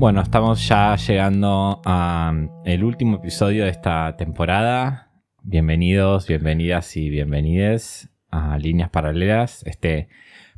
Bueno, 0.00 0.22
estamos 0.22 0.66
ya 0.66 0.96
llegando 0.96 1.82
al 1.84 2.84
último 2.84 3.16
episodio 3.16 3.64
de 3.64 3.70
esta 3.70 4.16
temporada. 4.16 5.10
Bienvenidos, 5.42 6.26
bienvenidas 6.26 6.96
y 6.96 7.10
bienvenides 7.10 8.08
a 8.30 8.56
Líneas 8.56 8.88
Paralelas, 8.88 9.62
este 9.66 10.08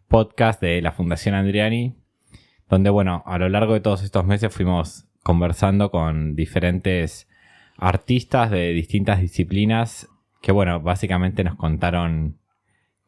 podcast 0.06 0.60
de 0.60 0.80
la 0.80 0.92
Fundación 0.92 1.34
Andriani, 1.34 1.96
donde, 2.68 2.90
bueno, 2.90 3.24
a 3.26 3.36
lo 3.36 3.48
largo 3.48 3.74
de 3.74 3.80
todos 3.80 4.04
estos 4.04 4.24
meses 4.24 4.54
fuimos 4.54 5.06
conversando 5.24 5.90
con 5.90 6.36
diferentes 6.36 7.28
artistas 7.76 8.48
de 8.48 8.68
distintas 8.68 9.20
disciplinas 9.20 10.08
que, 10.40 10.52
bueno, 10.52 10.80
básicamente 10.80 11.42
nos 11.42 11.56
contaron 11.56 12.38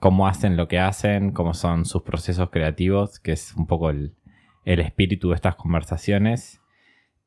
cómo 0.01 0.27
hacen 0.27 0.57
lo 0.57 0.67
que 0.67 0.81
hacen, 0.81 1.31
cómo 1.31 1.55
son 1.55 1.85
sus 1.85 2.03
procesos 2.03 2.51
creativos, 2.51 3.21
que 3.21 3.31
es 3.31 3.55
un 3.55 3.69
poco 3.69 3.91
el, 3.91 4.17
el 4.65 4.81
espíritu 4.81 5.31
de 5.31 5.37
estas 5.37 5.57
conversaciones. 5.57 6.61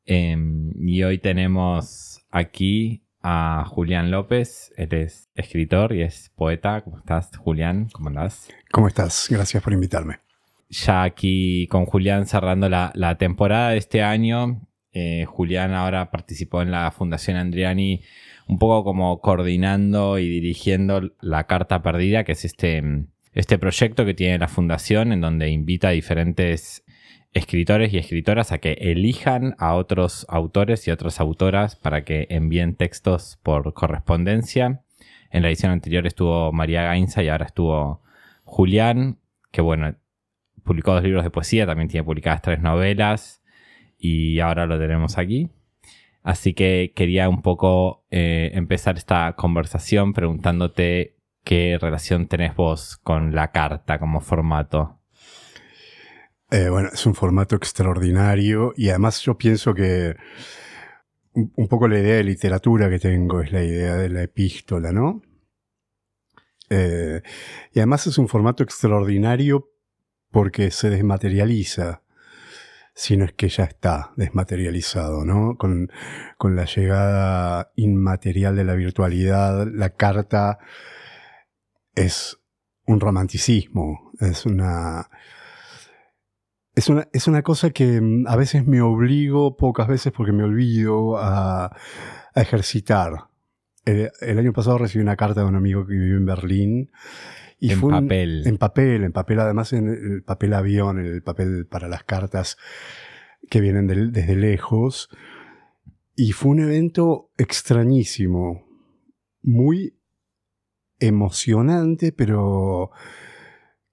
Em, 0.04 0.72
y 0.80 1.02
hoy 1.02 1.18
tenemos 1.18 2.24
aquí 2.30 3.02
a 3.22 3.64
Julián 3.66 4.10
López. 4.10 4.72
Él 4.76 4.92
es 4.94 5.28
escritor 5.34 5.94
y 5.94 6.02
es 6.02 6.30
poeta. 6.34 6.80
¿Cómo 6.82 6.98
estás, 6.98 7.30
Julián? 7.36 7.88
¿Cómo 7.92 8.08
andás? 8.08 8.48
¿Cómo 8.70 8.88
estás? 8.88 9.26
Gracias 9.30 9.62
por 9.62 9.72
invitarme. 9.72 10.20
Ya 10.70 11.02
aquí 11.02 11.66
con 11.68 11.86
Julián 11.86 12.26
cerrando 12.26 12.68
la, 12.68 13.16
temporada 13.18 13.70
de 13.70 13.78
este 13.78 14.02
año. 14.02 14.66
Eh, 14.92 15.24
Julián 15.26 15.72
ahora 15.72 16.10
participó 16.10 16.62
en 16.62 16.70
la 16.70 16.90
Fundación 16.90 17.36
Andriani 17.36 18.02
un 18.48 18.58
poco 18.58 18.84
como 18.84 19.20
coordinando 19.20 20.18
y 20.18 20.28
dirigiendo 20.28 21.12
la 21.20 21.44
Carta 21.44 21.82
Perdida, 21.82 22.24
que 22.24 22.32
es 22.32 22.44
este, 22.44 22.82
este 23.34 23.58
proyecto 23.58 24.04
que 24.04 24.14
tiene 24.14 24.38
la 24.38 24.48
Fundación 24.48 25.12
en 25.12 25.20
donde 25.20 25.50
invita 25.50 25.88
a 25.88 25.92
diferentes 25.92 26.82
escritores 27.38 27.92
y 27.92 27.98
escritoras 27.98 28.52
a 28.52 28.58
que 28.58 28.72
elijan 28.72 29.54
a 29.58 29.74
otros 29.74 30.26
autores 30.28 30.86
y 30.86 30.90
otras 30.90 31.20
autoras 31.20 31.76
para 31.76 32.04
que 32.04 32.26
envíen 32.30 32.74
textos 32.76 33.38
por 33.42 33.72
correspondencia. 33.74 34.82
En 35.30 35.42
la 35.42 35.48
edición 35.48 35.72
anterior 35.72 36.06
estuvo 36.06 36.52
María 36.52 36.82
Gainza 36.82 37.22
y 37.22 37.28
ahora 37.28 37.46
estuvo 37.46 38.02
Julián, 38.44 39.18
que 39.50 39.60
bueno, 39.60 39.94
publicó 40.64 40.92
dos 40.94 41.02
libros 41.02 41.24
de 41.24 41.30
poesía, 41.30 41.66
también 41.66 41.88
tiene 41.88 42.04
publicadas 42.04 42.42
tres 42.42 42.60
novelas 42.60 43.42
y 43.98 44.40
ahora 44.40 44.66
lo 44.66 44.78
tenemos 44.78 45.18
aquí. 45.18 45.50
Así 46.22 46.52
que 46.52 46.92
quería 46.94 47.28
un 47.28 47.42
poco 47.42 48.04
eh, 48.10 48.50
empezar 48.54 48.96
esta 48.96 49.34
conversación 49.34 50.12
preguntándote 50.12 51.16
qué 51.44 51.78
relación 51.80 52.26
tenés 52.26 52.54
vos 52.54 52.98
con 52.98 53.34
la 53.34 53.52
carta 53.52 53.98
como 53.98 54.20
formato. 54.20 54.97
Eh, 56.50 56.70
bueno, 56.70 56.88
es 56.92 57.04
un 57.04 57.14
formato 57.14 57.56
extraordinario 57.56 58.72
y 58.74 58.88
además 58.88 59.20
yo 59.20 59.36
pienso 59.36 59.74
que 59.74 60.16
un, 61.34 61.68
poco 61.68 61.88
la 61.88 61.98
idea 61.98 62.16
de 62.16 62.24
literatura 62.24 62.88
que 62.88 62.98
tengo 62.98 63.42
es 63.42 63.52
la 63.52 63.62
idea 63.62 63.96
de 63.96 64.08
la 64.08 64.22
epístola, 64.22 64.90
¿no? 64.90 65.22
Eh, 66.70 67.22
y 67.74 67.78
además 67.80 68.06
es 68.06 68.16
un 68.16 68.28
formato 68.28 68.62
extraordinario 68.62 69.70
porque 70.30 70.70
se 70.70 70.88
desmaterializa, 70.88 72.02
si 72.94 73.18
no 73.18 73.26
es 73.26 73.32
que 73.34 73.50
ya 73.50 73.64
está 73.64 74.12
desmaterializado, 74.16 75.26
¿no? 75.26 75.56
Con, 75.58 75.92
con 76.38 76.56
la 76.56 76.64
llegada 76.64 77.72
inmaterial 77.76 78.56
de 78.56 78.64
la 78.64 78.74
virtualidad, 78.74 79.66
la 79.70 79.90
carta 79.90 80.58
es 81.94 82.38
un 82.86 83.00
romanticismo, 83.00 84.12
es 84.18 84.46
una 84.46 85.10
es 86.78 86.88
una, 86.88 87.08
es 87.12 87.26
una 87.26 87.42
cosa 87.42 87.70
que 87.70 88.00
mm, 88.00 88.28
a 88.28 88.36
veces 88.36 88.64
me 88.66 88.80
obligo, 88.80 89.56
pocas 89.56 89.88
veces 89.88 90.12
porque 90.12 90.32
me 90.32 90.44
olvido, 90.44 91.16
a, 91.18 91.76
ejercitar. 92.36 93.26
El, 93.84 94.38
año 94.38 94.52
pasado 94.52 94.78
recibí 94.78 95.02
una 95.02 95.16
carta 95.16 95.40
de 95.40 95.48
un 95.48 95.56
amigo 95.56 95.84
que 95.84 95.94
vive 95.94 96.16
en 96.16 96.24
Berlín. 96.24 96.90
Y 97.58 97.72
en 97.72 97.80
papel. 97.80 98.46
en 98.46 98.58
papel, 98.58 99.02
en 99.02 99.12
papel, 99.12 99.40
además 99.40 99.72
en 99.72 99.88
el 99.88 100.22
papel 100.22 100.54
avión, 100.54 101.00
el 101.00 101.22
papel 101.22 101.66
para 101.66 101.88
las 101.88 102.04
cartas 102.04 102.56
que 103.50 103.60
vienen 103.60 103.88
desde 103.88 104.36
lejos. 104.36 105.08
Y 106.14 106.30
fue 106.30 106.52
un 106.52 106.60
evento 106.60 107.32
extrañísimo, 107.38 108.64
muy 109.42 109.98
emocionante, 111.00 112.12
pero 112.12 112.92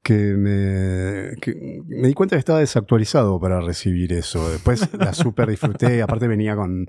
que 0.06 0.14
me, 0.14 1.32
me 1.88 2.08
di 2.08 2.14
cuenta 2.14 2.36
que 2.36 2.40
estaba 2.40 2.60
desactualizado 2.60 3.40
para 3.40 3.60
recibir 3.60 4.14
eso. 4.14 4.52
Después 4.52 4.94
la 4.94 5.14
super 5.14 5.50
disfruté, 5.50 6.02
aparte 6.04 6.28
venía 6.28 6.56
con... 6.56 6.88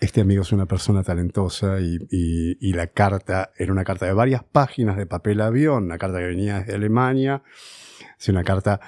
Este 0.00 0.22
amigo 0.22 0.40
es 0.40 0.50
una 0.50 0.64
persona 0.64 1.02
talentosa 1.02 1.78
y, 1.80 1.98
y, 2.10 2.72
la 2.72 2.86
carta 2.86 3.50
era 3.58 3.70
una 3.70 3.84
carta 3.84 4.06
de 4.06 4.14
varias 4.14 4.42
páginas 4.42 4.96
de 4.96 5.04
papel 5.04 5.42
avión, 5.42 5.84
una 5.84 5.98
carta 5.98 6.20
que 6.20 6.28
venía 6.28 6.60
desde 6.60 6.76
Alemania, 6.76 7.42
es 8.18 8.28
una 8.30 8.42
carta 8.42 8.80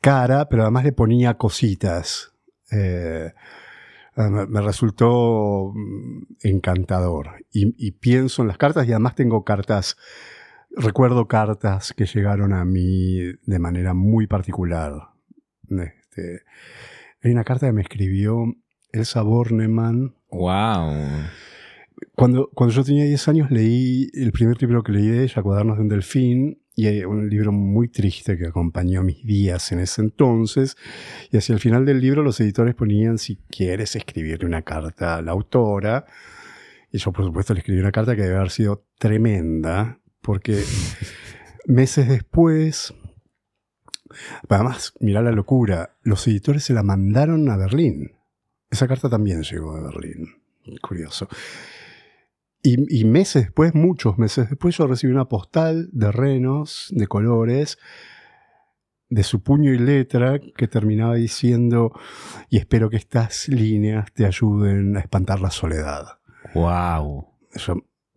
cara, 0.00 0.48
pero 0.48 0.62
además 0.62 0.84
le 0.84 0.92
ponía 0.92 1.34
cositas. 1.34 2.32
Eh, 2.70 3.32
me 4.14 4.60
resultó 4.60 5.72
mm, 5.74 6.22
encantador. 6.42 7.44
Y, 7.50 7.74
y, 7.84 7.90
pienso 7.90 8.42
en 8.42 8.48
las 8.48 8.58
cartas 8.58 8.86
y 8.86 8.92
además 8.92 9.16
tengo 9.16 9.42
cartas 9.42 9.96
recuerdo 10.76 11.28
cartas 11.28 11.92
que 11.92 12.06
llegaron 12.06 12.52
a 12.52 12.64
mí 12.64 13.20
de 13.44 13.58
manera 13.58 13.94
muy 13.94 14.26
particular. 14.26 14.92
Este, 15.68 16.42
hay 17.22 17.32
una 17.32 17.44
carta 17.44 17.66
que 17.66 17.72
me 17.72 17.82
escribió 17.82 18.44
Elsa 18.92 19.22
Bornemann. 19.22 20.14
¡Wow! 20.30 20.92
Cuando, 22.14 22.50
cuando 22.54 22.74
yo 22.74 22.84
tenía 22.84 23.04
10 23.04 23.28
años 23.28 23.50
leí 23.50 24.08
el 24.14 24.32
primer 24.32 24.60
libro 24.60 24.82
que 24.82 24.92
leí 24.92 25.06
de 25.06 25.22
ella, 25.22 25.42
Cuadernos 25.42 25.76
de 25.76 25.82
un 25.82 25.88
Delfín, 25.88 26.62
y 26.74 27.04
un 27.04 27.28
libro 27.28 27.52
muy 27.52 27.88
triste 27.88 28.38
que 28.38 28.46
acompañó 28.46 29.02
mis 29.02 29.24
días 29.24 29.72
en 29.72 29.80
ese 29.80 30.00
entonces. 30.00 30.76
Y 31.30 31.36
hacia 31.36 31.52
el 31.54 31.60
final 31.60 31.84
del 31.84 32.00
libro 32.00 32.22
los 32.22 32.40
editores 32.40 32.74
ponían 32.74 33.18
si 33.18 33.36
quieres 33.36 33.94
escribirle 33.94 34.46
una 34.46 34.62
carta 34.62 35.16
a 35.16 35.22
la 35.22 35.32
autora. 35.32 36.06
Y 36.90 36.98
yo 36.98 37.12
por 37.12 37.24
supuesto 37.24 37.52
le 37.54 37.60
escribí 37.60 37.80
una 37.80 37.92
carta 37.92 38.16
que 38.16 38.22
debe 38.22 38.36
haber 38.36 38.50
sido 38.50 38.86
tremenda, 38.98 40.00
porque 40.22 40.64
meses 41.66 42.08
después, 42.08 42.94
además, 44.48 44.94
mirá 45.00 45.20
la 45.20 45.32
locura, 45.32 45.96
los 46.02 46.26
editores 46.26 46.64
se 46.64 46.74
la 46.74 46.82
mandaron 46.82 47.48
a 47.50 47.56
Berlín. 47.56 48.12
Esa 48.70 48.88
carta 48.88 49.10
también 49.10 49.42
llegó 49.42 49.76
de 49.76 49.82
Berlín. 49.82 50.42
Curioso. 50.80 51.28
Y, 52.64 53.04
meses 53.04 53.42
después, 53.42 53.74
muchos 53.74 54.18
meses 54.18 54.48
después, 54.48 54.76
yo 54.76 54.86
recibí 54.86 55.12
una 55.12 55.28
postal 55.28 55.88
de 55.92 56.12
renos, 56.12 56.86
de 56.90 57.08
colores, 57.08 57.76
de 59.08 59.24
su 59.24 59.42
puño 59.42 59.72
y 59.72 59.78
letra, 59.78 60.38
que 60.38 60.68
terminaba 60.68 61.16
diciendo, 61.16 61.92
y 62.48 62.58
espero 62.58 62.88
que 62.88 62.98
estas 62.98 63.48
líneas 63.48 64.12
te 64.12 64.26
ayuden 64.26 64.96
a 64.96 65.00
espantar 65.00 65.40
la 65.40 65.50
soledad. 65.50 66.20
¡Wow! 66.54 67.26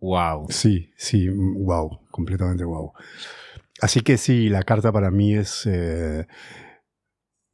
Wow. 0.00 0.46
Sí, 0.50 0.90
sí, 0.96 1.28
wow, 1.28 2.00
completamente 2.10 2.64
wow. 2.64 2.92
Así 3.80 4.00
que 4.00 4.16
sí, 4.16 4.48
la 4.48 4.62
carta 4.62 4.92
para 4.92 5.10
mí 5.10 5.34
es 5.34 5.66
eh, 5.66 6.26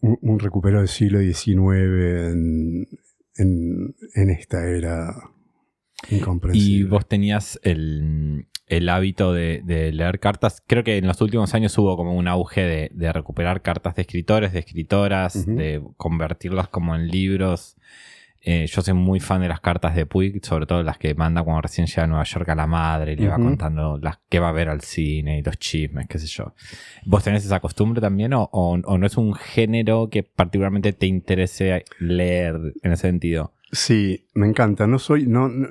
un, 0.01 0.39
recupero 0.39 0.79
del 0.79 0.89
siglo 0.89 1.21
XIX 1.21 2.35
en, 3.37 3.95
esta 4.15 4.69
era 4.69 5.15
incomprensible. 6.11 6.71
Y 6.71 6.83
vos 6.85 7.09
tenías 7.09 7.59
el, 7.63 8.47
hábito 8.89 9.33
de, 9.33 9.63
leer 9.93 10.21
cartas. 10.21 10.63
Creo 10.67 10.85
que 10.85 10.99
en 10.99 11.07
los 11.07 11.21
últimos 11.21 11.55
años 11.55 11.77
hubo 11.79 11.97
como 11.97 12.15
un 12.15 12.29
auge 12.29 12.91
de, 12.93 13.13
recuperar 13.13 13.63
cartas 13.63 13.97
de 13.97 14.03
escritores, 14.03 14.53
de 14.53 14.61
escritoras, 14.61 15.47
de 15.47 15.83
convertirlas 15.97 16.69
como 16.69 16.95
en 16.95 17.09
libros 17.09 17.77
Eh, 18.45 18.67
yo 18.67 18.83
soy 18.83 18.95
muy 18.95 19.21
fan 19.21 19.41
de 19.41 19.47
las 19.49 19.61
cartas 19.61 19.95
de 19.95 20.05
Puig, 20.05 20.45
sobre 20.45 20.67
todo 20.67 20.83
las 20.83 20.99
que 20.99 21.15
manda 21.15 21.45
cuando 21.45 21.61
recién 21.63 21.87
llega 21.87 22.03
a 22.03 22.07
Nueva 22.09 22.25
York 22.25 22.49
a 22.49 22.55
la 22.57 22.67
madre 22.67 23.13
y 23.13 23.17
le 23.17 23.29
va 23.29 23.37
contando 23.37 23.99
las 24.03 24.19
que 24.29 24.41
va 24.41 24.49
a 24.49 24.53
ver 24.53 24.69
al 24.69 24.81
cine 24.81 25.39
y 25.39 25.43
los 25.43 25.59
chismes, 25.59 26.09
qué 26.09 26.19
sé 26.19 26.27
yo. 26.27 26.53
¿Vos 27.07 27.23
tenés 27.23 27.45
esa 27.45 27.61
costumbre 27.61 28.01
también 28.01 28.33
o, 28.35 28.49
o- 28.53 28.79
o 28.85 28.99
no 28.99 29.07
es 29.07 29.17
un 29.17 29.35
género 29.35 30.09
que 30.11 30.25
particularmente 30.25 30.93
te 30.93 31.07
interese 31.07 31.85
leer 32.01 32.57
en 32.83 32.93
ese 32.93 33.03
sentido? 33.03 33.55
Sí, 33.71 34.27
me 34.35 34.49
encanta. 34.49 34.87
No 34.89 34.99
soy, 34.99 35.27
no, 35.29 35.49
no, 35.49 35.69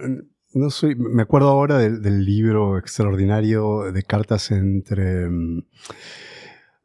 no 0.54 0.70
soy, 0.70 0.96
me 0.96 1.24
acuerdo 1.24 1.50
ahora 1.50 1.78
del, 1.78 2.02
del 2.02 2.24
libro 2.24 2.78
extraordinario 2.78 3.92
de 3.92 4.04
cartas 4.04 4.50
entre 4.52 5.24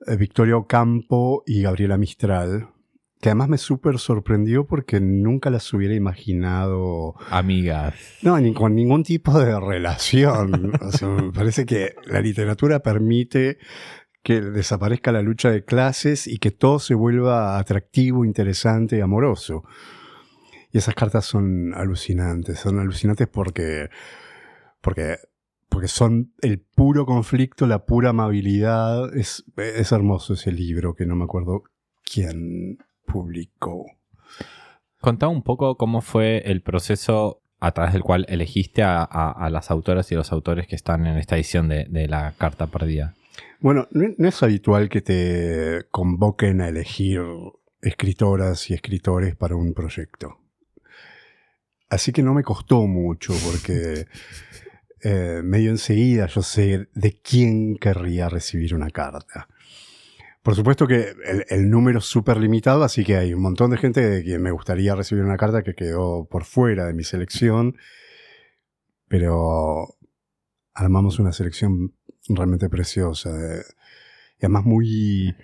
eh, 0.07 0.17
Victoria 0.19 0.57
Ocampo 0.57 1.43
y 1.47 1.63
Gabriela 1.63 1.97
Mistral, 1.97 2.69
que 3.21 3.31
además 3.31 3.49
me 3.49 3.59
súper 3.59 3.99
sorprendió 3.99 4.67
porque 4.67 5.01
nunca 5.01 5.51
las 5.51 5.73
hubiera 5.73 5.95
imaginado, 5.95 7.15
Amigas. 7.31 7.95
no, 8.23 8.39
ni 8.39 8.53
con 8.53 8.75
ningún 8.75 9.03
tipo 9.03 9.39
de 9.39 9.59
relación. 9.59 10.73
O 10.81 10.93
sea, 10.93 11.09
me 11.09 11.33
parece 11.33 11.65
que 11.67 11.95
la 12.07 12.21
literatura 12.21 12.81
permite 12.81 13.59
que 14.23 14.41
desaparezca 14.41 15.13
la 15.13 15.23
lucha 15.23 15.51
de 15.51 15.65
clases 15.65 16.27
y 16.27 16.39
que 16.39 16.51
todo 16.51 16.79
se 16.79 16.95
vuelva 16.95 17.59
atractivo, 17.59 18.25
interesante 18.25 19.01
amoroso. 19.01 19.65
Y 20.73 20.79
esas 20.79 20.95
cartas 20.95 21.25
son 21.25 21.73
alucinantes, 21.75 22.59
son 22.59 22.79
alucinantes 22.79 23.29
porque, 23.29 23.89
porque, 24.81 25.17
porque 25.69 25.89
son 25.89 26.33
el 26.43 26.61
puro 26.61 27.07
conflicto, 27.07 27.67
la 27.67 27.87
pura 27.87 28.11
amabilidad. 28.11 29.17
Es, 29.17 29.45
es 29.57 29.93
hermoso 29.93 30.35
ese 30.35 30.53
libro 30.53 30.95
que 30.95 31.07
no 31.07 31.17
me 31.17 31.25
acuerdo 31.25 31.63
quién 32.03 32.79
publicó. 33.07 33.87
Contá 35.01 35.29
un 35.29 35.43
poco 35.43 35.77
cómo 35.77 36.01
fue 36.01 36.39
el 36.51 36.63
proceso 36.63 37.41
a 37.61 37.73
través 37.73 37.93
del 37.93 38.03
cual 38.03 38.27
elegiste 38.29 38.83
a, 38.83 38.99
a- 39.03 39.31
a 39.33 39.51
las 39.51 39.71
autoras 39.71 40.11
y 40.13 40.15
los 40.15 40.33
autores 40.33 40.67
que 40.67 40.75
están 40.77 41.07
en 41.07 41.17
esta 41.17 41.37
edición 41.37 41.69
de, 41.69 41.87
de 41.89 42.09
La 42.09 42.35
Carta 42.37 42.67
Perdida. 42.67 43.15
Bueno, 43.61 43.87
no, 43.93 44.09
no 44.19 44.29
es 44.29 44.43
habitual 44.43 44.89
que 44.89 45.01
te 45.01 45.87
convoquen 45.91 46.61
a 46.61 46.69
elegir 46.69 47.23
escritoras 47.81 48.71
y 48.71 48.75
escritores 48.75 49.37
para 49.37 49.57
un 49.57 49.73
proyecto. 49.73 50.39
Así 51.89 52.13
que 52.13 52.23
no 52.23 52.35
me 52.35 52.43
costó 52.43 52.87
mucho 52.87 53.33
porque 53.45 54.07
eh, 55.03 55.41
medio 55.45 55.71
enseguida 55.71 56.27
yo 56.27 56.43
sé 56.43 56.89
de 56.95 57.21
quién 57.23 57.77
querría 57.77 58.29
recibir 58.29 58.75
una 58.75 58.91
carta. 58.91 59.49
Por 60.47 60.55
supuesto 60.55 60.87
que 60.87 61.13
el, 61.49 61.71
número 61.71 61.99
es 61.99 62.05
súper 62.05 62.37
limitado, 62.37 62.85
así 62.85 63.05
que 63.05 63.17
hay 63.17 63.35
un 63.35 63.43
montón 63.43 63.73
de 63.73 63.79
gente 63.79 64.01
de 64.01 64.23
quien 64.23 64.41
me 64.41 64.53
gustaría 64.53 64.95
recibir 64.95 65.25
una 65.25 65.37
carta 65.37 65.65
que 65.65 65.75
quedó 65.75 66.25
por 66.27 66.45
fuera 66.45 66.87
de 66.87 66.95
mi 66.95 67.03
selección, 67.03 67.75
pero 69.09 69.97
armamos 70.73 71.19
una 71.19 71.33
selección 71.33 71.97
realmente 72.29 72.69
preciosa 72.69 73.33
de- 73.33 73.65
y 74.39 74.45
además 74.45 74.65
muy 74.67 75.35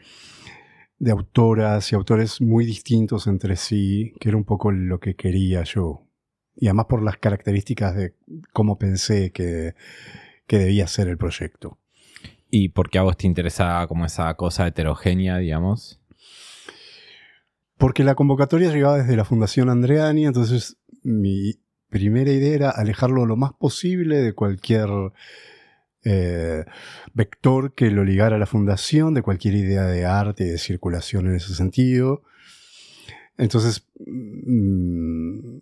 de 1.01 1.11
autoras 1.11 1.91
y 1.91 1.97
autores 1.97 2.41
muy 2.41 2.65
distintos 2.65 3.27
entre 3.27 3.57
sí, 3.57 4.15
que 4.21 4.29
era 4.29 4.39
un 4.39 4.45
poco 4.45 4.71
lo 4.71 5.01
que 5.01 5.17
quería 5.17 5.65
yo. 5.65 6.07
Y 6.55 6.69
además 6.69 6.87
por 6.89 7.03
las 7.03 7.17
características 7.17 7.97
de 7.97 8.15
cómo 8.53 8.79
pensé 8.79 9.33
que, 9.33 9.75
que 10.47 10.59
debía 10.59 10.87
ser 10.87 11.09
el 11.09 11.19
proyecto. 11.19 11.82
¿Y 12.55 12.69
por 12.69 12.91
qué 12.91 12.99
a 12.99 13.03
vos 13.03 13.17
te 13.17 13.27
interesaba 13.27 13.87
como 13.87 14.05
esa 14.05 14.35
cosa 14.35 14.67
heterogénea, 14.67 15.39
digamos? 15.39 16.03
Porque 17.79 18.05
la 18.05 18.15
convocatoria 18.15 18.71
llegaba 18.71 18.99
desde 18.99 19.17
la 19.17 19.25
Fundación 19.25 19.71
Andreani, 19.71 20.27
entonces 20.27 20.77
mi 21.03 21.55
primera 21.89 22.31
idea 22.31 22.55
era 22.55 22.71
alejarlo 22.71 23.25
lo 23.25 23.37
más 23.37 23.55
posible 23.55 24.19
de 24.19 24.35
cualquier 24.35 24.91
eh, 26.05 26.67
vector 27.15 27.75
que 27.75 27.91
lo 27.91 28.05
ligara 28.05 28.37
a 28.37 28.39
la 28.39 28.45
fundación, 28.45 29.15
de 29.15 29.23
cualquier 29.23 29.55
idea 29.55 29.85
de 29.87 30.05
arte 30.05 30.45
y 30.45 30.51
de 30.51 30.59
circulación 30.59 31.29
en 31.29 31.37
ese 31.37 31.55
sentido. 31.55 32.23
Entonces, 33.39 33.89
mm, 34.07 35.57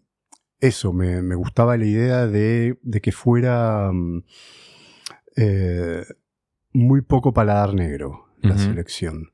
eso, 0.58 0.92
me, 0.92 1.22
me 1.22 1.37
gustaba 1.37 1.76
la 1.76 1.87
idea 1.87 2.26
de, 2.26 2.81
de 2.82 3.00
que 3.00 3.12
fuera 3.12 3.92
mm, 3.92 4.25
eh, 5.37 6.04
muy 6.72 7.02
poco 7.02 7.32
paladar 7.32 7.75
negro 7.75 8.26
la 8.43 8.56
selección. 8.56 9.32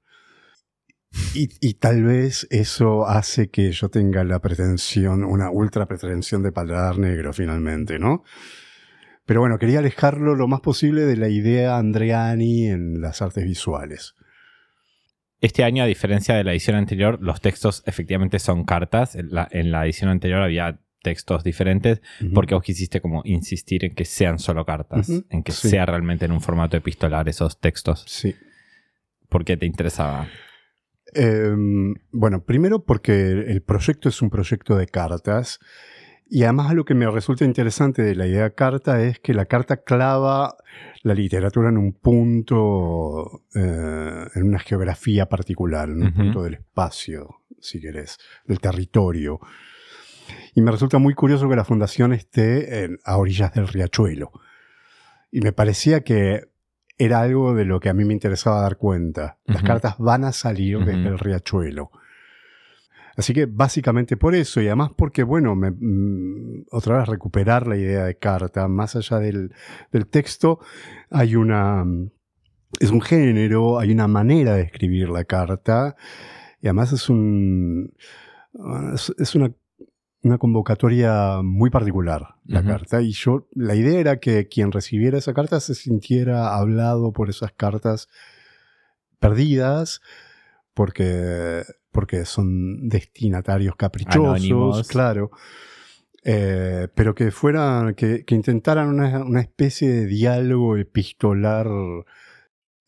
Y, 1.34 1.48
y 1.60 1.74
tal 1.74 2.02
vez 2.04 2.46
eso 2.50 3.06
hace 3.06 3.48
que 3.48 3.72
yo 3.72 3.88
tenga 3.88 4.24
la 4.24 4.40
pretensión, 4.40 5.24
una 5.24 5.50
ultra 5.50 5.86
pretensión 5.86 6.42
de 6.42 6.52
paladar 6.52 6.98
negro 6.98 7.32
finalmente, 7.32 7.98
¿no? 7.98 8.24
Pero 9.24 9.40
bueno, 9.40 9.58
quería 9.58 9.80
alejarlo 9.80 10.34
lo 10.34 10.46
más 10.46 10.60
posible 10.60 11.02
de 11.02 11.16
la 11.16 11.28
idea 11.28 11.78
Andreani 11.78 12.68
en 12.68 13.00
las 13.00 13.22
artes 13.22 13.44
visuales. 13.44 14.14
Este 15.40 15.64
año, 15.64 15.82
a 15.82 15.86
diferencia 15.86 16.34
de 16.34 16.44
la 16.44 16.52
edición 16.52 16.76
anterior, 16.76 17.18
los 17.20 17.40
textos 17.40 17.82
efectivamente 17.86 18.38
son 18.38 18.64
cartas. 18.64 19.16
En 19.16 19.28
la, 19.30 19.48
en 19.50 19.70
la 19.70 19.84
edición 19.84 20.10
anterior 20.10 20.42
había 20.42 20.80
textos 21.06 21.44
diferentes 21.44 22.02
Ujú. 22.20 22.32
porque 22.34 22.54
vos 22.56 22.64
quisiste 22.64 23.00
como 23.00 23.22
insistir 23.24 23.84
en 23.84 23.94
que 23.94 24.04
sean 24.04 24.40
solo 24.40 24.64
cartas, 24.64 25.08
Ujú, 25.08 25.24
en 25.30 25.42
que 25.44 25.52
sí. 25.52 25.68
sea 25.70 25.86
realmente 25.86 26.24
en 26.24 26.32
un 26.32 26.40
formato 26.40 26.76
epistolar 26.76 27.28
esos 27.28 27.60
textos. 27.60 28.04
Sí. 28.08 28.34
¿Por 29.28 29.44
qué 29.44 29.56
te 29.56 29.66
interesaba? 29.66 30.26
Em, 31.14 31.94
bueno, 32.10 32.42
primero 32.44 32.84
porque 32.84 33.30
el 33.30 33.62
proyecto 33.62 34.08
es 34.08 34.20
un 34.20 34.30
proyecto 34.30 34.76
de 34.76 34.86
cartas 34.88 35.60
y 36.28 36.42
además 36.42 36.74
lo 36.74 36.84
que 36.84 36.94
me 36.94 37.08
resulta 37.08 37.44
interesante 37.44 38.02
de 38.02 38.16
la 38.16 38.26
idea 38.26 38.50
carta 38.50 39.00
es 39.00 39.20
que 39.20 39.32
la 39.32 39.44
carta 39.46 39.76
clava 39.84 40.56
la 41.04 41.14
literatura 41.14 41.68
en 41.68 41.78
un 41.78 41.92
punto, 41.92 43.44
eh, 43.54 44.24
en 44.34 44.42
una 44.42 44.58
geografía 44.58 45.26
particular, 45.28 45.88
en 45.88 46.02
un 46.02 46.08
Ujú. 46.08 46.16
punto 46.16 46.42
del 46.42 46.54
espacio, 46.54 47.42
si 47.60 47.80
querés, 47.80 48.18
del 48.44 48.58
territorio. 48.58 49.38
Y 50.56 50.62
me 50.62 50.70
resulta 50.72 50.98
muy 50.98 51.12
curioso 51.14 51.48
que 51.48 51.54
la 51.54 51.64
fundación 51.64 52.12
esté 52.14 52.84
en- 52.84 52.98
a 53.04 53.18
orillas 53.18 53.52
del 53.52 53.68
riachuelo. 53.68 54.32
Y 55.30 55.40
me 55.42 55.52
parecía 55.52 56.00
que 56.02 56.48
era 56.98 57.20
algo 57.20 57.54
de 57.54 57.66
lo 57.66 57.78
que 57.78 57.90
a 57.90 57.94
mí 57.94 58.04
me 58.06 58.14
interesaba 58.14 58.62
dar 58.62 58.78
cuenta. 58.78 59.38
Las 59.44 59.62
cartas 59.62 59.96
van 59.98 60.24
a 60.24 60.32
salir 60.32 60.78
desde 60.78 61.08
el 61.08 61.18
riachuelo. 61.18 61.90
Así 63.18 63.34
que 63.34 63.44
básicamente 63.46 64.16
por 64.16 64.34
eso, 64.34 64.60
y 64.62 64.66
además 64.66 64.90
porque, 64.96 65.22
bueno, 65.22 65.54
me- 65.54 65.70
mm, 65.72 66.64
otra 66.70 66.98
vez 66.98 67.08
recuperar 67.08 67.66
la 67.66 67.76
idea 67.76 68.04
de 68.04 68.16
carta, 68.16 68.66
más 68.68 68.96
allá 68.96 69.18
del, 69.18 69.52
del 69.92 70.06
texto, 70.06 70.58
hay 71.10 71.36
una... 71.36 71.84
mm, 71.84 72.10
Es 72.80 72.90
un 72.90 73.00
género, 73.00 73.78
hay 73.78 73.90
una 73.92 74.08
manera 74.08 74.54
de 74.54 74.62
escribir 74.62 75.08
la 75.08 75.24
carta, 75.24 75.96
y 76.62 76.66
además 76.66 76.92
es 76.92 77.08
un... 77.08 77.92
Es, 78.94 79.12
es 79.18 79.34
una, 79.34 79.52
una 80.26 80.38
convocatoria 80.38 81.40
muy 81.42 81.70
particular, 81.70 82.34
la 82.44 82.64
carta, 82.64 83.00
y 83.00 83.12
yo, 83.12 83.46
la 83.54 83.76
idea 83.76 84.00
era 84.00 84.18
que 84.18 84.48
quien 84.48 84.72
recibiera 84.72 85.18
esa 85.18 85.34
carta 85.34 85.60
se 85.60 85.74
sintiera 85.74 86.56
hablado 86.56 87.12
por 87.12 87.30
esas 87.30 87.52
cartas 87.52 88.08
perdidas, 89.20 90.00
porque, 90.74 91.62
porque 91.92 92.24
son 92.24 92.88
destinatarios 92.88 93.76
caprichosos, 93.76 94.36
Anónimos. 94.36 94.88
claro. 94.88 95.30
Eh, 96.24 96.88
pero 96.96 97.14
que 97.14 97.30
fueran, 97.30 97.94
que, 97.94 98.24
que 98.24 98.34
intentaran 98.34 98.88
una, 98.88 99.22
una 99.22 99.40
especie 99.40 99.88
de 99.88 100.06
diálogo 100.06 100.76
epistolar 100.76 101.68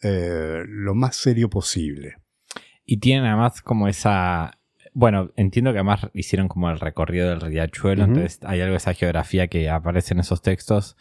eh, 0.02 0.64
lo 0.66 0.96
más 0.96 1.14
serio 1.14 1.48
posible. 1.48 2.16
Y 2.84 2.98
tienen 2.98 3.26
además 3.26 3.62
como 3.62 3.86
esa... 3.86 4.57
Bueno, 5.00 5.30
entiendo 5.36 5.70
que 5.70 5.78
además 5.78 6.08
hicieron 6.12 6.48
como 6.48 6.68
el 6.70 6.80
recorrido 6.80 7.28
del 7.28 7.40
riachuelo, 7.40 8.02
entonces 8.02 8.40
hay 8.42 8.60
algo 8.62 8.72
de 8.72 8.78
esa 8.78 8.94
geografía 8.94 9.46
que 9.46 9.70
aparece 9.70 10.12
en 10.12 10.18
esos 10.18 10.42
textos. 10.42 10.96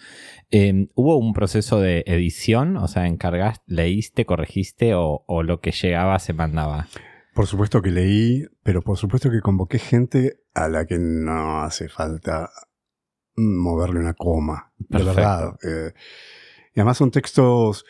Eh, 0.52 0.88
¿Hubo 0.94 1.18
un 1.18 1.34
proceso 1.34 1.80
de 1.80 2.04
edición? 2.06 2.78
O 2.78 2.88
sea, 2.88 3.08
¿encargaste, 3.08 3.64
leíste, 3.66 4.28
corregiste 4.28 4.94
o, 4.94 5.24
o 5.26 5.42
lo 5.42 5.62
que 5.62 5.72
llegaba 5.72 6.20
se 6.20 6.34
mandaba? 6.34 6.88
Por 7.34 7.48
supuesto 7.48 7.82
que 7.82 7.90
leí, 7.90 8.46
pero 8.62 8.84
por 8.84 8.98
supuesto 8.98 9.32
que 9.32 9.42
convoqué 9.42 9.80
gente 9.80 10.42
a 10.54 10.68
la 10.68 10.86
que 10.86 11.00
no 11.00 11.62
hace 11.64 11.90
falta 11.90 12.52
moverle 13.36 14.00
una 14.00 14.14
coma. 14.14 14.74
De 14.78 15.00
Perfecto. 15.00 15.16
verdad. 15.16 15.56
eh, 15.64 15.94
y 16.78 16.80
además 16.80 16.98
son 16.98 17.10
textos. 17.10 17.86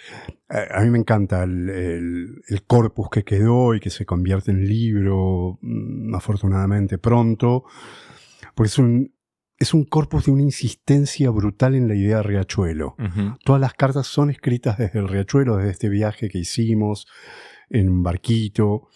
eh, 0.50 0.66
a 0.72 0.80
mí 0.82 0.90
me 0.90 0.98
encanta 0.98 1.44
el, 1.44 1.70
el- 1.70 2.42
el 2.48 2.64
corpus 2.64 3.10
que 3.12 3.24
quedó 3.26 3.76
y 3.76 3.82
que 3.82 3.90
se 3.90 4.06
convierte 4.06 4.52
en 4.52 4.66
libro, 4.66 5.60
mm, 5.62 6.16
afortunadamente 6.16 6.98
pronto. 6.98 7.66
Porque 8.56 8.68
es 8.70 8.78
un, 8.78 9.14
es 9.60 9.74
un 9.74 9.84
corpus 9.84 10.26
de 10.28 10.32
una 10.32 10.44
insistencia 10.44 11.30
brutal 11.32 11.76
en 11.76 11.90
la 11.90 11.96
idea 11.96 12.18
de 12.18 12.24
Riachuelo. 12.24 12.96
Todas 13.44 13.60
las 13.60 13.74
cartas 13.74 14.08
son 14.08 14.30
escritas 14.30 14.78
desde 14.78 15.00
el 15.00 15.10
riachuelo, 15.10 15.58
desde 15.58 15.72
este 15.72 15.90
viaje 15.90 16.30
que 16.30 16.38
hicimos 16.40 17.08
en 17.70 17.90
un 17.90 18.04
barquito. 18.04 18.88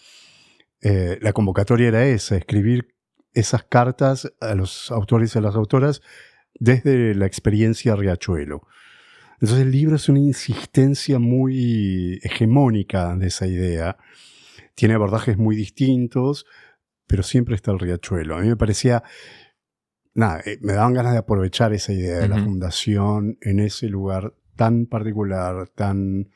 Eh, 0.80 1.18
la 1.20 1.34
convocatoria 1.34 1.88
era 1.88 2.06
esa, 2.06 2.36
escribir 2.36 2.94
esas 3.34 3.62
cartas 3.64 4.32
a 4.40 4.54
los 4.54 4.90
autores 4.90 5.34
y 5.34 5.38
a 5.38 5.42
las 5.42 5.54
autoras 5.54 6.00
desde 6.58 7.14
la 7.14 7.26
experiencia 7.26 7.94
Riachuelo. 7.94 8.62
Entonces 9.42 9.66
el 9.66 9.72
libro 9.72 9.96
es 9.96 10.08
una 10.08 10.20
insistencia 10.20 11.18
muy 11.18 12.20
hegemónica 12.22 13.16
de 13.16 13.26
esa 13.26 13.48
idea. 13.48 13.96
Tiene 14.76 14.94
abordajes 14.94 15.36
muy 15.36 15.56
distintos, 15.56 16.46
pero 17.08 17.24
siempre 17.24 17.56
está 17.56 17.72
el 17.72 17.80
riachuelo. 17.80 18.36
A 18.36 18.40
mí 18.40 18.46
me 18.46 18.56
parecía, 18.56 19.02
nada, 20.14 20.42
eh, 20.46 20.58
me 20.60 20.74
daban 20.74 20.94
ganas 20.94 21.14
de 21.14 21.18
aprovechar 21.18 21.72
esa 21.72 21.92
idea 21.92 22.18
de 22.18 22.28
la 22.28 22.38
fundación 22.38 23.36
en 23.40 23.58
ese 23.58 23.88
lugar 23.88 24.32
tan 24.54 24.86
particular, 24.86 25.68
tan 25.70 26.30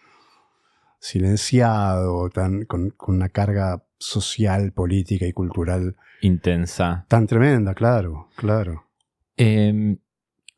silenciado, 0.99 2.29
tan, 2.31 2.65
con, 2.65 2.93
una 3.07 3.29
carga 3.29 3.85
social, 3.99 4.73
política 4.73 5.27
y 5.27 5.33
cultural. 5.33 5.95
Intensa. 6.23 7.07
Tan 7.09 7.29
tremenda, 7.29 7.73
claro, 7.73 8.31
claro. 8.35 8.89
Em, 9.37 9.97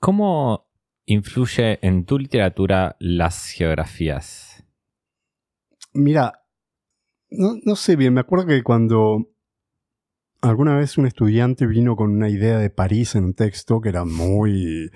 ¿Cómo 0.00 0.67
influye 1.08 1.78
en 1.82 2.04
tu 2.04 2.18
literatura 2.18 2.96
las 3.00 3.50
geografías? 3.50 4.62
Mira, 5.94 6.44
no, 7.30 7.54
no, 7.64 7.76
sé 7.76 7.96
bien, 7.96 8.12
me 8.14 8.20
acuerdo 8.20 8.46
que 8.46 8.62
cuando 8.62 9.30
alguna 10.42 10.76
vez 10.76 10.98
un 10.98 11.06
estudiante 11.06 11.66
vino 11.66 11.96
con 11.96 12.10
una 12.10 12.28
idea 12.28 12.58
de 12.58 12.70
París 12.70 13.14
en 13.14 13.24
un 13.24 13.34
texto 13.34 13.80
que 13.80 13.88
era 13.88 14.04
muy... 14.04 14.90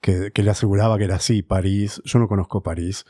que, 0.00 0.32
que 0.32 0.42
le 0.42 0.50
aseguraba 0.50 0.96
que 0.96 1.04
era 1.04 1.16
así, 1.16 1.42
París, 1.42 2.00
yo 2.04 2.18
no 2.18 2.28
conozco 2.28 2.62
París, 2.62 3.04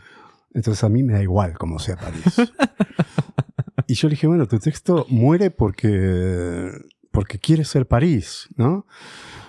entonces 0.53 0.83
a 0.83 0.89
mí 0.89 1.05
me 1.05 1.13
da 1.13 1.23
igual 1.23 1.57
cómo 1.57 1.79
sea 1.79 1.97
París. 1.97 2.25
y 3.87 3.95
yo 3.95 4.09
le 4.09 4.15
dije, 4.15 4.27
bueno, 4.27 4.49
tu 4.49 4.59
texto 4.59 5.07
muere 5.09 5.53
porque, 5.53 6.73
porque 7.13 7.39
quiere 7.39 7.65
ser 7.65 7.87
París, 7.87 8.49
¿no? 8.57 8.85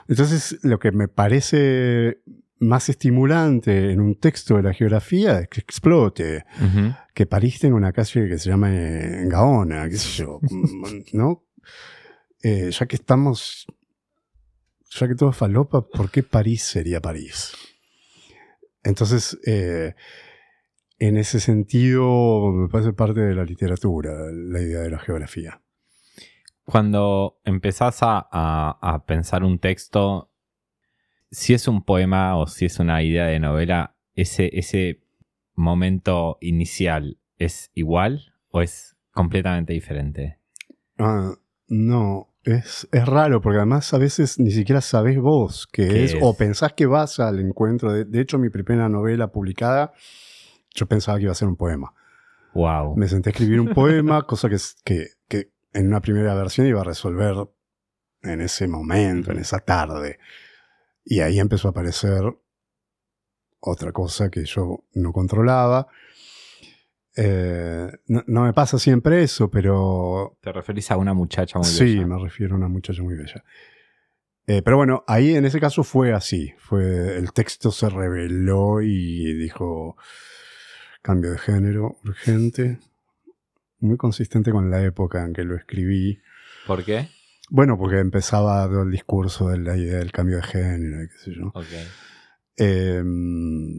Entonces 0.08 0.60
lo 0.62 0.78
que 0.78 0.92
me 0.92 1.08
parece 1.08 2.22
más 2.63 2.89
estimulante 2.89 3.91
en 3.91 4.00
un 4.01 4.15
texto 4.15 4.55
de 4.55 4.63
la 4.63 4.74
geografía 4.74 5.39
es 5.39 5.48
que 5.48 5.62
explote, 5.62 6.46
que 7.13 7.25
París 7.25 7.60
tenga 7.60 7.75
una 7.75 7.93
calle 7.93 8.27
que 8.27 8.38
se 8.38 8.50
llama 8.50 8.70
Gaona, 8.70 9.89
qué 9.89 9.98
sé 9.98 10.24
yo, 10.24 10.39
¿no? 11.13 11.46
Eh, 12.41 12.72
ya 12.72 12.86
que 12.86 12.96
estamos, 12.96 13.65
ya 14.89 15.08
que 15.08 15.15
todo 15.15 15.29
es 15.29 15.38
falopa, 15.38 15.88
¿por 15.88 16.10
qué 16.10 16.24
París 16.24 16.63
sería 16.63 17.00
París? 17.00 17.53
Entonces, 18.84 19.39
eh, 19.46 19.96
en 21.00 21.17
ese 21.17 21.39
sentido, 21.39 22.51
me 22.51 22.67
parece 22.70 22.93
parte 22.93 23.22
de 23.22 23.34
la 23.34 23.46
literatura, 23.46 24.13
la 24.32 24.62
idea 24.62 24.79
de 24.82 24.89
la 24.89 25.00
geografía. 25.00 25.62
Cuando 26.65 27.39
empezás 27.43 28.00
a, 28.01 29.03
pensar 29.05 29.43
un 29.43 29.60
texto, 29.60 30.32
si 31.34 31.56
es 31.56 31.68
un 31.68 31.84
poema 31.84 32.38
o 32.38 32.46
si 32.46 32.66
es 32.66 32.80
una 32.80 33.02
idea 33.02 33.25
de 33.25 33.40
novela, 33.40 33.96
ese, 34.13 34.52
ese 34.54 35.02
momento 35.56 36.38
inicial 36.42 37.18
es 37.40 37.72
igual 37.74 38.34
o 38.52 38.62
es 38.62 38.96
completamente 39.12 39.74
diferente? 39.74 40.38
Ah, 41.00 41.34
no, 41.68 42.30
es, 42.44 42.88
es, 42.92 43.06
raro 43.08 43.42
porque 43.42 43.58
además 43.58 43.92
a 43.96 43.98
veces 43.98 44.40
ni 44.40 44.52
siquiera 44.52 44.80
sabés 44.80 45.18
vos 45.18 45.68
qué, 45.72 46.04
es, 46.04 46.16
o 46.22 46.38
pensás 46.38 46.74
que 46.74 46.86
vas 46.86 47.20
al 47.20 47.40
encuentro. 47.40 47.92
de, 47.92 48.22
hecho, 48.22 48.38
mi 48.38 48.50
primera 48.50 48.88
novela 48.88 49.32
publicada 49.32 49.92
yo 50.75 50.86
pensaba 50.86 51.18
que 51.18 51.24
iba 51.24 51.32
a 51.32 51.36
ser 51.36 51.48
un 51.48 51.56
poema. 51.56 51.94
Wow. 52.54 52.96
Me 52.96 53.08
senté 53.08 53.30
a 53.30 53.32
escribir 53.32 53.60
un 53.60 53.74
poema, 53.74 54.22
cosa 54.28 54.50
que, 54.50 54.58
que, 54.84 55.08
que 55.28 55.52
en 55.74 55.88
una 55.88 56.00
primera 56.00 56.36
versión 56.36 56.68
iba 56.68 56.82
a 56.82 56.84
resolver 56.84 57.36
en 58.22 58.42
ese 58.42 58.68
momento, 58.68 59.32
en 59.32 59.40
esa 59.40 59.60
tarde. 59.60 60.20
Y 61.05 61.19
ahí 61.19 61.39
empezó 61.39 61.67
a 61.67 61.72
aparecer 61.72 62.22
otra 63.60 63.91
cosa 63.91 64.29
que 64.29 64.45
yo 64.45 64.83
no 64.93 65.12
controlaba. 65.12 65.88
Eh, 67.15 67.91
no, 68.07 68.43
me 68.43 68.53
pasa 68.53 68.79
siempre 68.79 69.24
eso, 69.24 69.50
pero... 69.50 70.38
¿Te 70.41 70.51
referís 70.51 70.89
a 70.91 70.98
una 70.98 71.13
muchacha 71.13 71.60
muy 71.60 71.67
bella? 71.67 71.77
Sí, 71.77 72.05
me 72.05 72.19
refiero 72.19 72.55
a 72.55 72.57
una 72.57 72.67
muchacha 72.67 73.03
muy 73.03 73.15
bella. 73.15 73.43
Eh, 74.45 74.62
pero 74.62 74.77
bueno, 74.77 75.03
ahí 75.07 75.36
en 75.36 75.45
ese 75.45 75.60
caso 75.60 75.83
fue 75.83 76.13
así. 76.13 76.53
Fue, 76.57 77.17
el 77.17 77.31
texto 77.31 77.72
se 77.72 77.89
reveló 77.89 78.81
y 78.81 79.33
dijo, 79.33 79.95
Cambio 81.03 81.31
de 81.31 81.38
género 81.38 81.98
urgente. 82.05 82.79
Muy 83.79 83.98
consistente 83.98 84.51
con 84.51 84.72
la 84.72 84.81
época 84.83 85.25
en 85.25 85.33
que 85.33 85.43
lo 85.43 85.57
escribí. 85.57 86.22
¿Por 86.65 86.86
qué? 86.86 87.10
Bueno, 87.53 87.77
porque 87.77 88.00
empezaba 88.00 88.65
todo 88.65 88.81
el 88.81 88.89
discurso 88.89 89.50
de 89.50 89.60
la 89.60 89.77
idea 89.77 90.00
del 90.00 90.12
cambio 90.12 90.38
de 90.38 90.41
género 90.41 91.07
qué 91.07 91.17
sé 91.19 91.36
yo. 91.36 91.53
Em, 92.57 93.77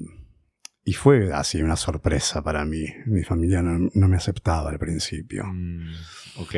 y 0.84 0.92
fue 0.92 1.32
así 1.32 1.60
una 1.60 1.74
sorpresa 1.74 2.40
para 2.44 2.64
mí. 2.64 2.84
Mi 3.06 3.24
familia 3.24 3.62
no, 3.62 3.90
me 3.92 4.16
aceptaba 4.16 4.70
al 4.70 4.78
principio. 4.78 5.42
Mm, 5.46 5.92
ok. 6.36 6.54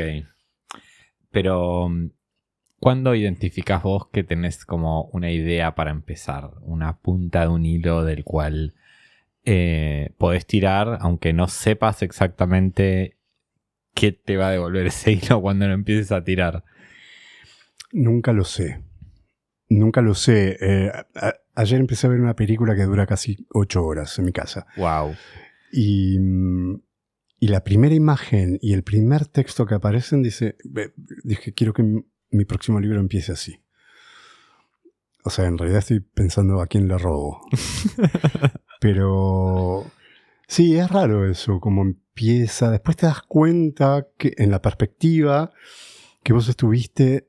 Pero, 1.30 1.88
¿cuándo 2.80 3.14
identificás 3.14 3.82
vos 3.82 4.08
que 4.12 4.22
tenés 4.22 4.66
como 4.66 5.04
una 5.04 5.30
idea 5.30 5.74
para 5.74 5.92
empezar? 5.92 6.50
Una 6.60 6.98
punta 6.98 7.40
de 7.40 7.48
un 7.48 7.64
hilo 7.64 8.04
del 8.04 8.24
cual 8.24 8.74
eh, 9.46 10.10
podés 10.18 10.44
tirar, 10.44 10.98
aunque 11.00 11.32
no 11.32 11.48
sepas 11.48 12.02
exactamente 12.02 13.16
qué 13.94 14.12
te 14.12 14.36
va 14.36 14.48
a 14.48 14.52
devolver 14.52 14.84
ese 14.88 15.12
hilo 15.12 15.40
cuando 15.40 15.66
lo 15.66 15.72
empieces 15.72 16.12
a 16.12 16.22
tirar. 16.22 16.62
Nunca 17.92 18.32
lo 18.32 18.44
sé. 18.44 18.82
Nunca 19.68 20.00
lo 20.00 20.14
sé. 20.14 20.56
Eh, 20.60 20.92
ayer 21.54 21.80
empecé 21.80 22.06
a 22.06 22.10
ver 22.10 22.20
una 22.20 22.36
película 22.36 22.76
que 22.76 22.84
dura 22.84 23.06
casi 23.06 23.46
ocho 23.52 23.84
horas 23.84 24.18
en 24.18 24.24
mi 24.26 24.32
casa. 24.32 24.66
Wow. 24.76 25.14
Y, 25.72 26.18
y 27.40 27.48
la 27.48 27.64
primera 27.64 27.94
imagen 27.94 28.58
y 28.62 28.72
el 28.72 28.82
primer 28.82 29.26
texto 29.26 29.66
que 29.66 29.74
aparecen 29.74 30.22
dice, 30.22 30.56
dije, 31.24 31.52
quiero 31.52 31.72
que 31.72 31.82
mi 32.30 32.44
próximo 32.44 32.80
libro 32.80 33.00
empiece 33.00 33.32
así. 33.32 33.62
O 35.24 35.30
sea, 35.30 35.46
en 35.46 35.58
realidad 35.58 35.80
estoy 35.80 36.00
pensando 36.00 36.60
a 36.60 36.68
quién 36.68 36.86
le 36.86 36.96
robo. 36.98 37.40
Pero 38.80 39.84
sí, 40.46 40.76
es 40.76 40.88
raro 40.88 41.28
eso, 41.28 41.58
como 41.58 41.82
empieza. 41.82 42.70
Después 42.70 42.96
te 42.96 43.06
das 43.06 43.22
cuenta 43.22 44.06
que 44.16 44.34
en 44.36 44.52
la 44.52 44.62
perspectiva 44.62 45.50
que 46.22 46.32
vos 46.32 46.48
estuviste 46.48 47.28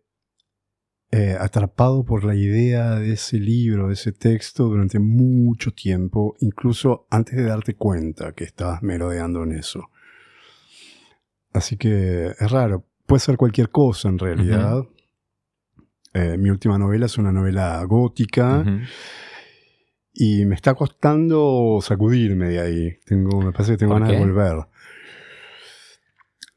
eh, 1.09 1.37
atrapado 1.39 2.03
por 2.03 2.25
la 2.25 2.35
idea 2.35 2.95
de 2.95 3.13
ese 3.13 3.39
libro, 3.39 3.87
de 3.87 3.93
ese 3.93 4.11
texto 4.11 4.65
durante 4.65 4.99
mucho 4.99 5.71
tiempo, 5.71 6.35
incluso 6.41 7.07
antes 7.09 7.37
de 7.37 7.43
darte 7.43 7.75
cuenta 7.75 8.33
que 8.33 8.43
estabas 8.43 8.83
merodeando 8.83 9.43
en 9.43 9.53
eso. 9.53 9.89
Así 11.53 11.77
que 11.77 12.33
es 12.37 12.51
raro. 12.51 12.85
Puede 13.05 13.21
ser 13.21 13.37
cualquier 13.37 13.69
cosa 13.69 14.09
en 14.09 14.19
realidad. 14.19 14.83
Eh, 16.13 16.37
mi 16.37 16.49
última 16.49 16.77
novela 16.77 17.05
es 17.05 17.17
una 17.17 17.31
novela 17.31 17.81
gótica. 17.85 18.65
Y 20.13 20.45
me 20.45 20.55
está 20.55 20.73
costando 20.73 21.79
sacudirme 21.81 22.49
de 22.49 22.59
ahí. 22.59 22.97
Tengo, 23.05 23.41
me 23.41 23.51
parece 23.51 23.73
que 23.73 23.77
tengo 23.77 23.93
ganas 23.93 24.09
de 24.09 24.19
volver. 24.19 24.67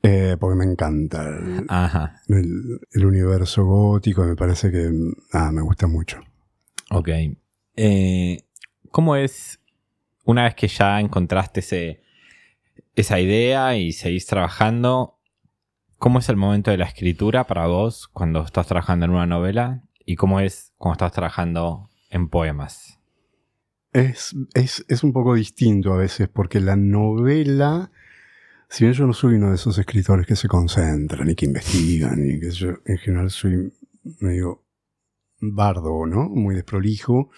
Eh, 0.03 0.37
porque 0.41 0.57
me 0.57 0.65
encanta 0.65 1.29
el, 1.29 3.05
universo 3.05 3.65
gótico. 3.65 4.25
Me 4.25 4.37
parece 4.37 4.71
que 4.71 4.91
ah, 5.33 5.53
me 5.53 5.63
gusta 5.63 5.87
mucho. 5.87 6.21
Ok. 6.91 7.09
Eh, 7.77 8.45
¿Cómo 8.91 9.17
es 9.17 9.61
una 10.25 10.45
vez 10.45 10.55
que 10.55 10.69
ya 10.69 11.01
encontraste 11.01 11.61
ese, 11.61 12.03
esa 12.95 13.21
idea 13.21 13.77
y 13.77 13.93
seguís 13.93 14.27
trabajando? 14.27 15.19
¿Cómo 15.99 16.19
es 16.19 16.29
el 16.31 16.37
momento 16.37 16.71
de 16.71 16.79
la 16.79 16.87
escritura 16.87 17.47
para 17.47 17.67
vos 17.67 18.09
cuando 18.09 18.43
estás 18.43 18.67
trabajando 18.67 19.05
en 19.05 19.13
una 19.13 19.27
novela? 19.27 19.83
¿Y 20.07 20.17
cómo 20.17 20.41
es 20.41 20.73
cuando 20.79 20.95
estás 20.95 21.13
trabajando 21.13 21.91
en 22.09 22.29
poemas? 22.29 22.99
Es, 23.93 24.35
es, 24.55 24.85
es, 24.89 25.05
un 25.05 25.13
poco 25.13 25.35
distinto 25.35 25.93
a 25.93 25.97
veces, 25.97 26.29
porque 26.29 26.61
la 26.61 26.77
novela, 26.77 27.91
si 28.71 28.85
bien 28.85 28.95
yo 28.95 29.07
no 29.07 29.13
soy 29.13 29.35
uno 29.35 29.49
de 29.49 29.57
esos 29.57 29.77
escritores 29.79 30.27
que 30.27 30.37
se 30.37 30.47
concentran 30.47 31.29
y 31.29 31.35
que 31.35 31.45
investigan, 31.45 32.25
y 32.25 32.39
que 32.39 32.51
yo 32.51 32.69
en 32.85 32.99
general 32.99 33.31
soy 33.31 33.73
medio 34.21 34.65
bardo, 35.41 36.07
¿no? 36.07 36.29
Muy 36.29 36.55
desprolijo, 36.55 37.31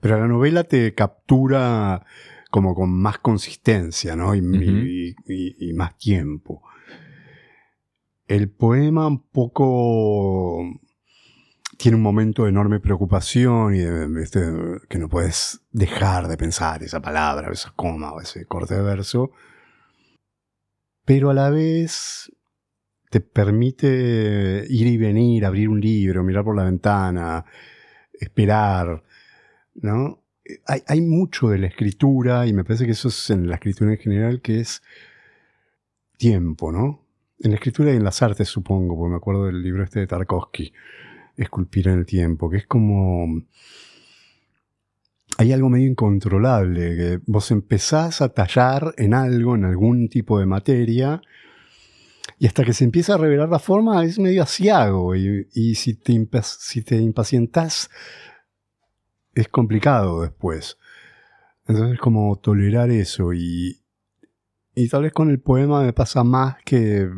pero 0.00 0.20
la 0.20 0.28
novela 0.28 0.64
te 0.64 0.94
captura 0.94 2.04
como 2.50 2.74
con 2.74 2.90
más 2.90 3.18
consistencia, 3.18 4.14
¿no? 4.14 4.34
y, 4.34 5.14
y 5.26 5.72
más 5.72 5.96
tiempo. 5.96 6.62
El 8.26 8.50
poema 8.50 9.06
un 9.06 9.26
poco 9.30 10.62
tiene 11.78 11.96
un 11.96 12.02
momento 12.02 12.42
de 12.42 12.50
enorme 12.50 12.80
preocupación 12.80 13.74
y 13.74 13.78
que 14.88 14.98
no 14.98 15.08
puedes 15.08 15.62
dejar 15.70 16.28
de 16.28 16.36
pensar 16.36 16.82
esa 16.82 17.00
palabra, 17.00 17.50
esa 17.52 17.72
coma 17.74 18.12
o 18.12 18.20
ese 18.20 18.44
corte 18.44 18.74
de 18.74 18.82
verso. 18.82 19.30
Pero 21.08 21.30
a 21.30 21.34
la 21.34 21.48
vez 21.48 22.30
te 23.08 23.20
permite 23.20 24.66
ir 24.68 24.86
y 24.86 24.98
venir, 24.98 25.46
abrir 25.46 25.70
un 25.70 25.80
libro, 25.80 26.22
mirar 26.22 26.44
por 26.44 26.54
la 26.54 26.64
ventana, 26.64 27.46
esperar, 28.12 29.02
¿no? 29.76 30.22
Hay, 30.66 30.82
hay 30.86 31.00
mucho 31.00 31.48
de 31.48 31.60
la 31.60 31.68
escritura, 31.68 32.46
y 32.46 32.52
me 32.52 32.62
parece 32.62 32.84
que 32.84 32.92
eso 32.92 33.08
es 33.08 33.30
en 33.30 33.48
la 33.48 33.54
escritura 33.54 33.92
en 33.92 33.96
general, 33.96 34.42
que 34.42 34.60
es 34.60 34.82
tiempo, 36.18 36.72
¿no? 36.72 37.06
En 37.38 37.52
la 37.52 37.56
escritura 37.56 37.90
y 37.90 37.96
en 37.96 38.04
las 38.04 38.20
artes, 38.20 38.46
supongo, 38.46 38.94
porque 38.94 39.12
me 39.12 39.16
acuerdo 39.16 39.46
del 39.46 39.62
libro 39.62 39.84
este 39.84 40.00
de 40.00 40.06
Tarkovsky, 40.08 40.74
Esculpir 41.38 41.88
en 41.88 42.00
el 42.00 42.04
tiempo, 42.04 42.50
que 42.50 42.58
es 42.58 42.66
como... 42.66 43.44
Hay 45.38 45.52
algo 45.52 45.70
medio 45.70 45.88
incontrolable, 45.88 46.96
que 46.96 47.20
vos 47.26 47.50
empezás 47.50 48.20
a 48.20 48.28
tallar 48.30 48.92
en 48.98 49.14
algo, 49.14 49.54
en 49.54 49.64
algún 49.64 50.08
tipo 50.08 50.38
de 50.38 50.46
materia, 50.46 51.22
y 52.38 52.46
hasta 52.46 52.64
que 52.64 52.72
se 52.72 52.84
empieza 52.84 53.14
a 53.14 53.18
revelar 53.18 53.48
la 53.48 53.58
forma 53.58 54.04
es 54.04 54.18
medio 54.18 54.42
asiago, 54.42 55.14
y, 55.14 55.48
y 55.54 55.76
si, 55.76 55.94
te 55.94 56.12
si 56.42 56.82
te 56.82 56.96
impacientas 56.96 57.88
es 59.34 59.48
complicado 59.48 60.22
después. 60.22 60.76
Entonces 61.66 61.94
es 61.94 62.00
como 62.00 62.36
tolerar 62.36 62.90
eso 62.90 63.32
y, 63.32 63.80
y 64.74 64.88
tal 64.88 65.02
vez 65.02 65.12
con 65.12 65.30
el 65.30 65.38
poema 65.38 65.82
me 65.82 65.92
pasa 65.92 66.24
más 66.24 66.56
que 66.64 67.08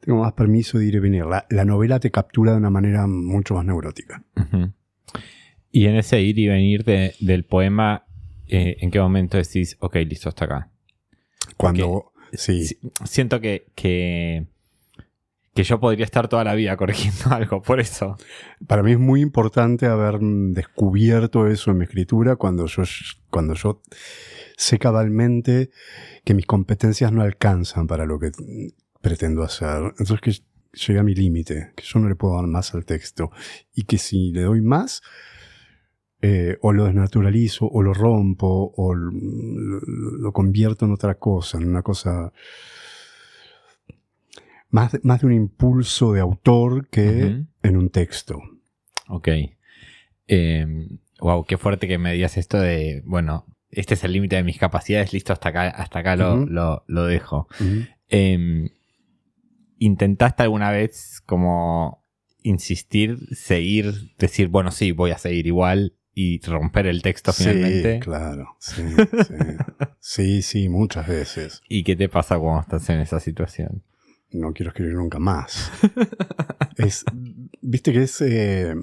tengo 0.00 0.20
más 0.20 0.32
permiso 0.34 0.78
de 0.78 0.86
ir 0.86 0.94
y 0.94 0.98
venir. 0.98 1.24
La, 1.24 1.46
la 1.50 1.64
novela 1.64 1.98
te 1.98 2.10
captura 2.10 2.52
de 2.52 2.58
una 2.58 2.70
manera 2.70 3.06
mucho 3.06 3.54
más 3.54 3.64
neurótica. 3.64 4.22
Ujú. 4.36 4.72
Y 5.72 5.86
en 5.86 5.96
ese 5.96 6.20
ir 6.20 6.38
y 6.38 6.48
venir 6.48 6.84
de- 6.84 7.14
del 7.20 7.44
poema, 7.44 8.04
eh, 8.46 8.76
¿en 8.80 8.90
qué 8.90 9.00
momento 9.00 9.38
decís, 9.38 9.76
ok, 9.80 9.96
listo, 10.06 10.28
hasta 10.28 10.44
acá? 10.44 10.70
Cuando, 11.56 12.12
sí, 12.32 12.64
Si- 12.66 12.78
Siento 13.04 13.40
que, 13.40 13.66
que, 13.74 14.46
que 15.54 15.64
yo 15.64 15.80
podría 15.80 16.04
estar 16.04 16.28
toda 16.28 16.44
la 16.44 16.54
vida 16.54 16.76
corrigiendo 16.76 17.20
algo, 17.34 17.62
por 17.62 17.80
eso. 17.80 18.16
para 18.66 18.82
mí 18.82 18.92
es 18.92 18.98
muy 18.98 19.20
importante 19.22 19.86
haber 19.86 20.18
descubierto 20.20 21.46
eso 21.46 21.70
en 21.70 21.78
mi 21.78 21.84
escritura 21.84 22.36
cuando 22.36 22.66
yo, 22.66 22.82
cuando 23.30 23.54
yo 23.54 23.82
sé 24.56 24.78
cabalmente 24.78 25.70
que 26.24 26.34
mis 26.34 26.46
competencias 26.46 27.12
no 27.12 27.22
alcanzan 27.22 27.86
para 27.86 28.04
lo 28.06 28.18
que 28.18 28.30
pretendo 29.00 29.42
hacer. 29.42 29.94
Entonces 29.98 30.20
que 30.20 30.32
llegué 30.86 31.00
a 31.00 31.02
mi 31.02 31.14
límite, 31.14 31.72
que 31.76 31.84
yo 31.84 31.98
no 31.98 32.08
le 32.08 32.14
puedo 32.14 32.36
dar 32.36 32.46
más 32.46 32.74
al 32.74 32.84
texto 32.84 33.30
y 33.74 33.84
que 33.84 33.98
si 33.98 34.30
le 34.32 34.42
doy 34.42 34.60
más, 34.62 35.02
eh, 36.24 36.56
o 36.60 36.72
lo 36.72 36.84
desnaturalizo, 36.84 37.66
o 37.66 37.82
lo 37.82 37.92
rompo, 37.92 38.72
o 38.76 38.94
lo, 38.94 40.32
convierto 40.32 40.84
en 40.84 40.92
otra 40.92 41.16
cosa, 41.16 41.58
en 41.58 41.68
una 41.68 41.82
cosa 41.82 42.32
más 44.70 44.92
de, 44.92 45.00
más 45.02 45.20
de 45.20 45.26
un 45.26 45.32
impulso 45.32 46.12
de 46.12 46.20
autor 46.20 46.88
que 46.88 47.44
en 47.62 47.76
un 47.76 47.90
texto. 47.90 48.40
Ok. 49.08 49.28
wow, 51.20 51.44
qué 51.44 51.58
fuerte 51.58 51.88
que 51.88 51.98
me 51.98 52.12
digas 52.12 52.36
esto 52.36 52.60
de, 52.60 53.02
bueno, 53.04 53.44
este 53.72 53.94
es 53.94 54.04
el 54.04 54.12
límite 54.12 54.36
de 54.36 54.44
mis 54.44 54.58
capacidades, 54.58 55.12
listo, 55.12 55.32
hasta 55.32 55.48
acá, 55.48 55.68
hasta 55.70 55.98
acá 55.98 56.14
lo, 56.14 56.46
lo, 56.46 56.84
lo 56.86 57.06
dejo. 57.06 57.48
Em, 58.08 58.68
¿Intentaste 59.78 60.44
alguna 60.44 60.70
vez 60.70 61.20
como 61.26 62.04
insistir, 62.44 63.18
seguir, 63.34 64.14
decir, 64.18 64.46
bueno, 64.46 64.70
sí, 64.70 64.92
voy 64.92 65.10
a 65.10 65.18
seguir 65.18 65.48
igual 65.48 65.96
y 66.14 66.40
romper 66.40 66.86
el 66.86 67.02
texto 67.02 67.32
finalmente? 67.32 67.94
Sí, 67.94 68.00
claro. 68.00 68.56
Sí, 68.58 68.82
sí. 69.26 69.34
sí, 70.00 70.42
sí, 70.42 70.68
muchas 70.68 71.06
veces. 71.06 71.62
¿Y 71.68 71.84
qué 71.84 71.96
te 71.96 72.08
pasa 72.08 72.38
cuando 72.38 72.60
estás 72.60 72.88
en 72.90 73.00
esa 73.00 73.20
situación? 73.20 73.82
No 74.30 74.52
quiero 74.52 74.70
escribir 74.70 74.94
nunca 74.94 75.18
más. 75.18 75.70
es, 76.76 77.04
Viste 77.60 77.92
que 77.92 78.02
es... 78.02 78.20
eh, 78.22 78.74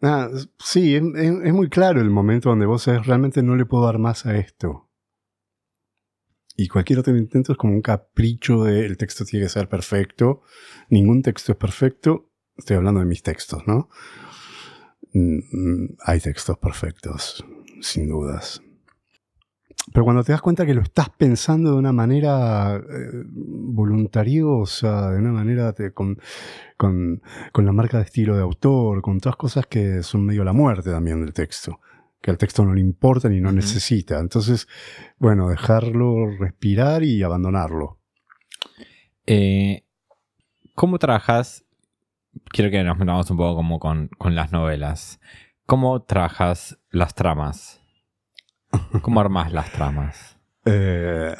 ah, 0.00 0.30
sí, 0.58 0.94
es, 0.94 1.02
muy 1.02 1.68
claro 1.68 2.00
el 2.00 2.10
momento 2.10 2.50
donde 2.50 2.66
vos 2.66 2.82
sabés, 2.82 3.06
realmente 3.06 3.42
no 3.42 3.56
le 3.56 3.66
puedo 3.66 3.84
dar 3.84 3.98
más 3.98 4.26
a 4.26 4.36
esto. 4.36 4.88
Y 6.56 6.68
cualquier 6.68 6.98
otro 6.98 7.16
intento 7.16 7.52
es 7.52 7.58
como 7.58 7.72
un 7.72 7.82
capricho 7.82 8.64
de 8.64 8.84
el 8.84 8.96
texto 8.96 9.24
tiene 9.24 9.46
que 9.46 9.50
ser 9.50 9.68
perfecto. 9.68 10.42
Ningún 10.90 11.22
texto 11.22 11.52
es 11.52 11.58
perfecto. 11.58 12.30
Estoy 12.56 12.76
hablando 12.76 13.00
de 13.00 13.06
mis 13.06 13.22
textos, 13.22 13.62
¿no? 13.66 13.88
Mm, 15.12 15.38
mm, 15.52 15.96
Hay 16.04 16.20
textos 16.20 16.58
perfectos, 16.58 17.44
sin 17.80 18.08
dudas. 18.08 18.62
Pero 19.92 20.04
cuando 20.04 20.22
te 20.22 20.32
das 20.32 20.40
cuenta 20.40 20.64
que 20.64 20.74
lo 20.74 20.80
estás 20.82 21.08
pensando 21.10 21.72
de 21.72 21.76
una 21.76 21.92
manera 21.92 22.76
eh, 22.76 23.24
voluntariosa, 23.26 25.10
de 25.10 25.18
una 25.18 25.32
manera 25.32 25.72
te- 25.72 25.92
con, 25.92 26.18
con- 26.76 27.20
con 27.52 27.66
la 27.66 27.72
marca 27.72 27.98
de 27.98 28.04
estilo 28.04 28.36
de 28.36 28.42
autor, 28.42 29.02
con 29.02 29.18
todas 29.18 29.36
cosas 29.36 29.66
que 29.66 30.02
son 30.02 30.24
medio 30.24 30.44
la 30.44 30.52
muerte 30.52 30.90
también 30.90 31.20
del 31.24 31.32
texto, 31.34 31.80
que 32.20 32.30
al 32.30 32.38
texto 32.38 32.64
no 32.64 32.74
le 32.74 32.80
importa 32.80 33.28
ni 33.28 33.40
no 33.40 33.50
necesita. 33.50 34.20
Entonces, 34.20 34.68
bueno, 35.18 35.48
dejarlo 35.48 36.26
respirar 36.38 37.02
y 37.02 37.22
abandonarlo. 37.22 37.98
Eh, 39.26 39.84
¿Cómo 40.74 40.98
trabajas? 40.98 41.61
Quiero 42.50 42.70
que 42.70 42.82
nos 42.82 42.98
metamos 42.98 43.30
un 43.30 43.36
poco 43.36 43.56
como 43.56 43.78
con, 43.78 44.08
con 44.18 44.34
las 44.34 44.52
novelas. 44.52 45.20
¿Cómo 45.66 46.02
trabajas 46.02 46.78
las 46.90 47.14
tramas? 47.14 47.80
¿Cómo 49.02 49.20
armas 49.20 49.52
las 49.52 49.70
tramas? 49.72 50.36
Eh, 50.64 51.34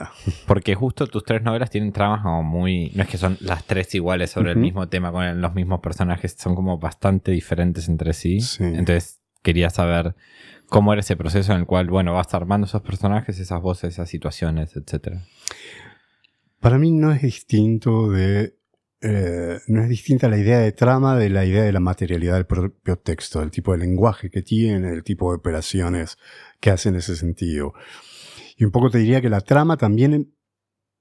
Porque 0.49 0.75
justo 0.75 1.07
tus 1.07 1.23
tres 1.23 1.43
novelas 1.45 1.71
tienen 1.71 1.93
tramas 1.93 2.23
como 2.23 2.43
muy... 2.43 2.91
No 2.97 3.05
es 3.05 3.09
que 3.09 3.19
son 3.19 3.37
las 3.41 3.65
tres 3.65 3.95
iguales 3.95 4.33
sobre 4.33 4.51
el 4.51 4.59
mismo 4.59 4.89
tema 4.89 5.13
con 5.13 5.41
los 5.41 5.55
mismos 5.55 5.79
personajes, 5.79 6.35
son 6.37 6.57
como 6.57 6.79
bastante 6.79 7.31
diferentes 7.31 7.89
entre 7.89 8.15
sí. 8.15 8.41
Sí. 8.41 8.65
Entonces 8.65 9.21
quería 9.43 9.71
saber 9.71 10.17
cómo 10.67 10.93
era 10.93 11.01
ese 11.01 11.17
proceso 11.17 11.53
en 11.53 11.61
el 11.61 11.67
cual, 11.67 11.89
bueno, 11.89 12.15
vas 12.15 12.35
armando 12.35 12.67
esos 12.67 12.83
personajes, 12.83 13.39
esas 13.39 13.61
voces, 13.61 13.95
esas 13.95 14.09
situaciones, 14.09 14.75
etc. 14.75 15.19
Para 16.59 16.79
mí 16.79 16.91
no 16.91 17.13
es 17.13 17.23
distinto 17.23 18.11
de. 18.11 18.57
Eh, 19.03 19.61
no 19.67 19.83
es 19.83 19.89
distinta 19.89 20.29
la 20.29 20.39
idea 20.39 20.59
de 20.59 20.73
trama 20.73 21.19
de 21.19 21.29
la 21.29 21.45
idea 21.45 21.63
de 21.65 21.73
la 21.73 21.81
materialidad 21.81 22.35
del 22.35 22.47
propio 22.47 22.97
texto, 22.97 23.41
del 23.41 23.51
tipo 23.51 23.73
de 23.73 23.79
lenguaje 23.79 24.31
que 24.31 24.43
tiene, 24.43 24.93
el 24.93 25.03
tipo 25.03 25.31
de 25.31 25.39
operaciones 25.39 26.19
que 26.61 26.71
hace 26.71 26.89
en 26.89 26.97
ese 26.97 27.17
sentido. 27.17 27.75
Y 28.57 28.65
un 28.65 28.71
poco 28.71 28.91
te 28.91 28.99
diría 28.99 29.21
que 29.21 29.29
la 29.29 29.41
trama 29.41 29.77
también 29.77 30.33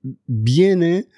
viene 0.02 1.10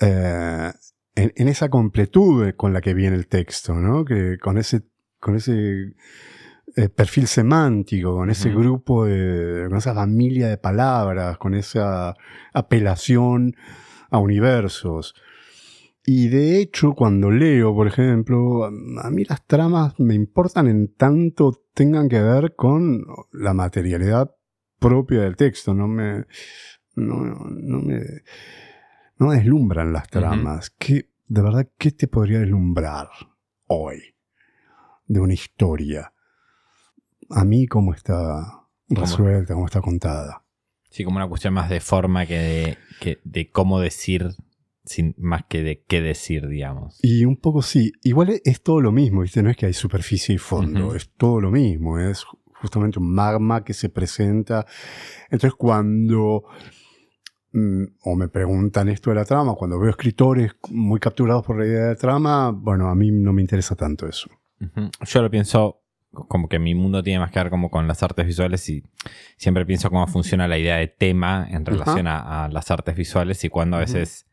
eh, 0.00 0.72
en, 1.14 1.32
en 1.34 1.48
esa 1.48 1.70
completud 1.70 2.52
con 2.54 2.72
la 2.72 2.80
que 2.80 2.92
viene 2.92 3.16
el 3.16 3.26
texto, 3.26 3.74
¿no? 3.74 4.04
Que 4.04 4.38
con 4.38 4.58
ese, 4.58 4.82
con 5.18 5.36
ese 5.36 5.94
eh, 6.76 6.90
perfil 6.90 7.26
semántico, 7.26 8.14
con 8.14 8.28
ese 8.28 8.50
grupo 8.50 9.06
de, 9.06 9.66
con 9.70 9.78
esa 9.78 9.94
familia 9.94 10.48
de 10.48 10.58
palabras, 10.58 11.38
con 11.38 11.54
esa 11.54 12.14
apelación 12.52 13.56
a 14.10 14.18
universos. 14.18 15.14
Y 16.08 16.28
de 16.28 16.60
hecho, 16.60 16.92
cuando 16.94 17.32
leo, 17.32 17.74
por 17.74 17.88
ejemplo, 17.88 18.64
a 18.64 19.10
mí 19.10 19.24
las 19.24 19.44
tramas 19.44 19.98
me 19.98 20.14
importan 20.14 20.68
en 20.68 20.94
tanto 20.94 21.64
tengan 21.74 22.08
que 22.08 22.22
ver 22.22 22.54
con 22.54 23.04
la 23.32 23.52
materialidad 23.54 24.32
propia 24.78 25.22
del 25.22 25.34
texto. 25.36 25.74
No 25.74 25.88
me, 25.88 26.24
no, 26.94 27.16
no 27.24 27.80
me, 27.80 28.00
no 29.18 29.26
me 29.26 29.34
deslumbran 29.36 29.92
las 29.92 30.06
tramas. 30.08 30.70
¿Qué- 30.70 31.10
de 31.26 31.42
verdad, 31.42 31.68
¿qué 31.76 31.90
te 31.90 32.06
podría 32.06 32.38
deslumbrar 32.38 33.08
hoy 33.66 34.14
de 35.08 35.18
una 35.18 35.34
historia? 35.34 36.12
A 37.30 37.44
mí, 37.44 37.66
¿cómo 37.66 37.92
está 37.94 38.62
resuelta, 38.88 39.54
cómo 39.54 39.66
está 39.66 39.80
contada? 39.80 40.44
Sí, 40.88 41.02
como 41.02 41.16
una 41.16 41.28
cuestión 41.28 41.52
más 41.52 41.68
de 41.68 41.80
forma 41.80 42.26
que 42.26 42.38
de, 42.38 42.78
que 43.00 43.18
de 43.24 43.50
cómo 43.50 43.80
decir, 43.80 44.28
sin, 44.86 45.14
más 45.18 45.44
que 45.48 45.62
de 45.62 45.82
qué 45.86 46.00
decir, 46.00 46.48
digamos. 46.48 46.98
Y 47.02 47.24
un 47.24 47.36
poco 47.36 47.60
sí, 47.62 47.92
igual 48.02 48.30
es, 48.30 48.42
es 48.44 48.62
todo 48.62 48.80
lo 48.80 48.92
mismo, 48.92 49.20
¿viste? 49.22 49.42
No 49.42 49.50
es 49.50 49.56
que 49.56 49.66
hay 49.66 49.72
superficie 49.72 50.34
y 50.34 50.38
fondo, 50.38 50.86
Ujú. 50.88 50.96
es 50.96 51.10
todo 51.16 51.40
lo 51.40 51.50
mismo, 51.50 51.98
es 51.98 52.24
justamente 52.60 52.98
un 52.98 53.12
magma 53.12 53.64
que 53.64 53.74
se 53.74 53.88
presenta. 53.90 54.64
Entonces 55.30 55.54
cuando, 55.54 56.44
mm, 57.52 57.84
o 58.02 58.16
me 58.16 58.28
preguntan 58.28 58.88
esto 58.88 59.10
de 59.10 59.16
la 59.16 59.24
trama, 59.24 59.54
cuando 59.54 59.78
veo 59.78 59.90
escritores 59.90 60.52
muy 60.70 61.00
capturados 61.00 61.44
por 61.44 61.58
la 61.58 61.66
idea 61.66 61.84
de 61.86 61.96
trama, 61.96 62.50
bueno, 62.50 62.88
a 62.88 62.94
mí 62.94 63.10
no 63.10 63.32
me 63.32 63.42
interesa 63.42 63.74
tanto 63.74 64.06
eso. 64.08 64.30
Yo 65.04 65.20
lo 65.20 65.30
pienso 65.30 65.82
como 66.10 66.48
que 66.48 66.58
mi 66.58 66.74
mundo 66.74 67.02
tiene 67.02 67.18
más 67.20 67.30
que 67.30 67.40
ver 67.40 67.50
como 67.50 67.70
con 67.70 67.86
las 67.86 68.02
artes 68.02 68.24
visuales 68.26 68.66
y 68.70 68.82
siempre 69.36 69.66
pienso 69.66 69.90
cómo 69.90 70.06
funciona 70.06 70.48
la 70.48 70.56
idea 70.56 70.76
de 70.76 70.86
tema 70.88 71.46
en 71.50 71.66
relación 71.66 72.06
a, 72.06 72.44
a 72.44 72.48
las 72.48 72.70
artes 72.70 72.96
visuales 72.96 73.44
y 73.44 73.50
cuando 73.50 73.76
a 73.76 73.80
veces 73.80 74.26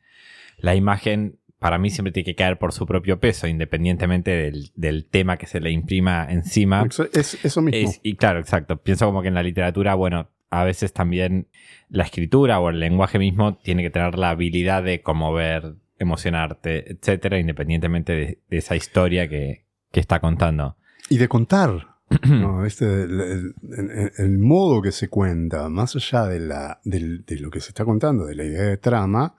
la 0.64 0.76
imagen 0.76 1.40
para 1.60 1.78
mí 1.78 1.90
siempre 1.90 2.12
tiene 2.12 2.26
que 2.26 2.36
caer 2.36 2.58
por 2.58 2.72
su 2.72 2.86
propio 2.86 3.20
peso, 3.20 3.48
independientemente 3.48 4.32
del, 4.32 4.72
del 4.76 5.06
tema 5.06 5.38
que 5.38 5.46
se 5.46 5.60
le 5.60 5.72
imprima 5.72 6.26
encima. 6.30 6.88
Es, 7.14 7.38
eso 7.44 7.62
mismo. 7.62 7.90
Es- 7.90 8.00
y 8.02 8.16
claro, 8.16 8.40
exacto. 8.40 8.78
Pienso 8.78 9.06
como 9.06 9.22
que 9.22 9.28
en 9.28 9.34
la 9.34 9.44
literatura, 9.44 9.94
bueno, 9.94 10.30
a 10.50 10.64
veces 10.64 10.94
también 10.94 11.48
la 11.90 12.04
escritura 12.04 12.62
o 12.62 12.70
el 12.70 12.80
lenguaje 12.80 13.20
mismo 13.20 13.58
tiene 13.58 13.84
que 13.84 13.90
tener 13.90 14.18
la 14.18 14.30
habilidad 14.30 14.84
de 14.84 15.02
conmover, 15.02 15.76
emocionarte, 16.00 16.94
etcétera, 16.94 17.40
independientemente 17.40 18.14
de, 18.14 18.58
esa 18.58 18.78
historia 18.78 19.28
que, 19.28 19.66
está 19.92 20.22
contando. 20.22 20.78
Y 21.10 21.18
de 21.18 21.28
contar. 21.28 21.98
no, 22.30 22.66
este, 22.66 23.04
el, 23.04 24.38
modo 24.40 24.82
que 24.82 24.92
se 24.94 25.10
cuenta, 25.10 25.68
más 25.68 25.96
allá 25.96 26.26
de, 26.26 26.40
la, 26.40 26.80
de, 26.86 27.22
lo 27.40 27.50
que 27.50 27.60
se 27.60 27.70
está 27.70 27.84
contando, 27.84 28.26
de 28.26 28.36
la 28.36 28.46
idea 28.46 28.64
de 28.64 28.78
trama, 28.78 29.36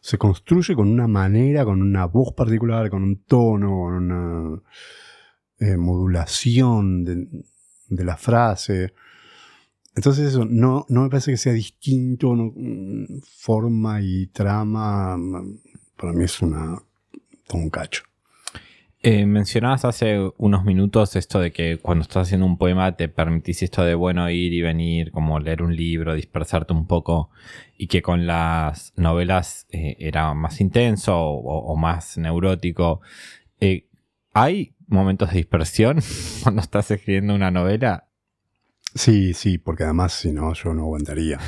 se 0.00 0.18
construye 0.18 0.74
con 0.74 0.88
una 0.88 1.06
manera, 1.06 1.64
con 1.64 1.82
una 1.82 2.06
voz 2.06 2.32
particular, 2.34 2.90
con 2.90 3.02
un 3.02 3.24
tono, 3.24 3.68
con 3.68 3.94
una 3.94 4.62
eh, 5.58 5.76
modulación 5.76 7.04
de, 7.04 8.04
la 8.04 8.16
frase. 8.16 8.94
Entonces 9.94 10.28
eso, 10.28 10.44
no, 10.44 10.86
no 10.88 11.02
me 11.02 11.10
parece 11.10 11.32
que 11.32 11.36
sea 11.36 11.52
distinto, 11.52 12.34
mm, 12.34 13.20
forma 13.24 14.00
y 14.00 14.26
trama, 14.28 15.16
para 15.96 16.12
mí 16.12 16.24
es 16.24 16.40
una, 16.40 16.80
un 17.52 17.70
cacho. 17.70 18.04
Eh, 19.00 19.26
mencionabas 19.26 19.84
hace 19.84 20.18
unos 20.38 20.64
minutos 20.64 21.14
esto 21.14 21.38
de 21.38 21.52
que 21.52 21.78
cuando 21.78 22.02
estás 22.02 22.26
haciendo 22.26 22.46
un 22.46 22.58
poema 22.58 22.96
te 22.96 23.08
permitís 23.08 23.62
esto 23.62 23.84
de, 23.84 23.94
bueno, 23.94 24.28
ir 24.28 24.52
y 24.52 24.60
venir, 24.60 25.12
como 25.12 25.38
leer 25.38 25.62
un 25.62 25.76
libro, 25.76 26.14
dispersarte 26.14 26.72
un 26.72 26.88
poco, 26.88 27.30
y 27.76 27.86
que 27.86 28.02
con 28.02 28.26
las 28.26 28.92
novelas 28.96 29.68
eh, 29.70 29.96
era 30.00 30.34
más 30.34 30.60
intenso 30.60 31.16
o, 31.16 31.76
más 31.76 32.18
neurótico. 32.18 33.00
Eh, 33.60 33.86
¿Hay 34.34 34.74
momentos 34.88 35.30
de 35.30 35.36
dispersión 35.36 36.00
cuando 36.42 36.60
estás 36.60 36.90
escribiendo 36.90 37.36
una 37.36 37.52
novela? 37.52 38.08
Sí, 38.96 39.32
sí, 39.32 39.58
porque 39.58 39.84
además 39.84 40.12
si 40.12 40.32
no, 40.32 40.52
yo 40.54 40.74
no 40.74 40.82
aguantaría. 40.82 41.38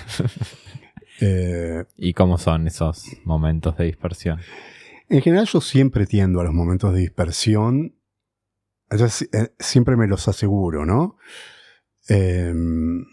¿Y 1.97 2.15
cómo 2.15 2.39
son 2.39 2.69
esos 2.69 3.05
momentos 3.25 3.77
de 3.77 3.87
dispersión? 3.87 4.39
En 5.11 5.23
general 5.23 5.47
yo 5.47 5.61
siempre 5.61 6.07
tiendo 6.07 6.41
a 6.41 6.45
los 6.45 6.55
momentos 6.55 6.95
de 6.95 7.01
dispersión. 7.01 7.97
Eh, 8.93 9.49
siempre 9.59 9.97
me 9.97 10.07
los 10.07 10.29
aseguro, 10.29 10.87
¿no? 10.87 11.17
Em, 12.09 13.05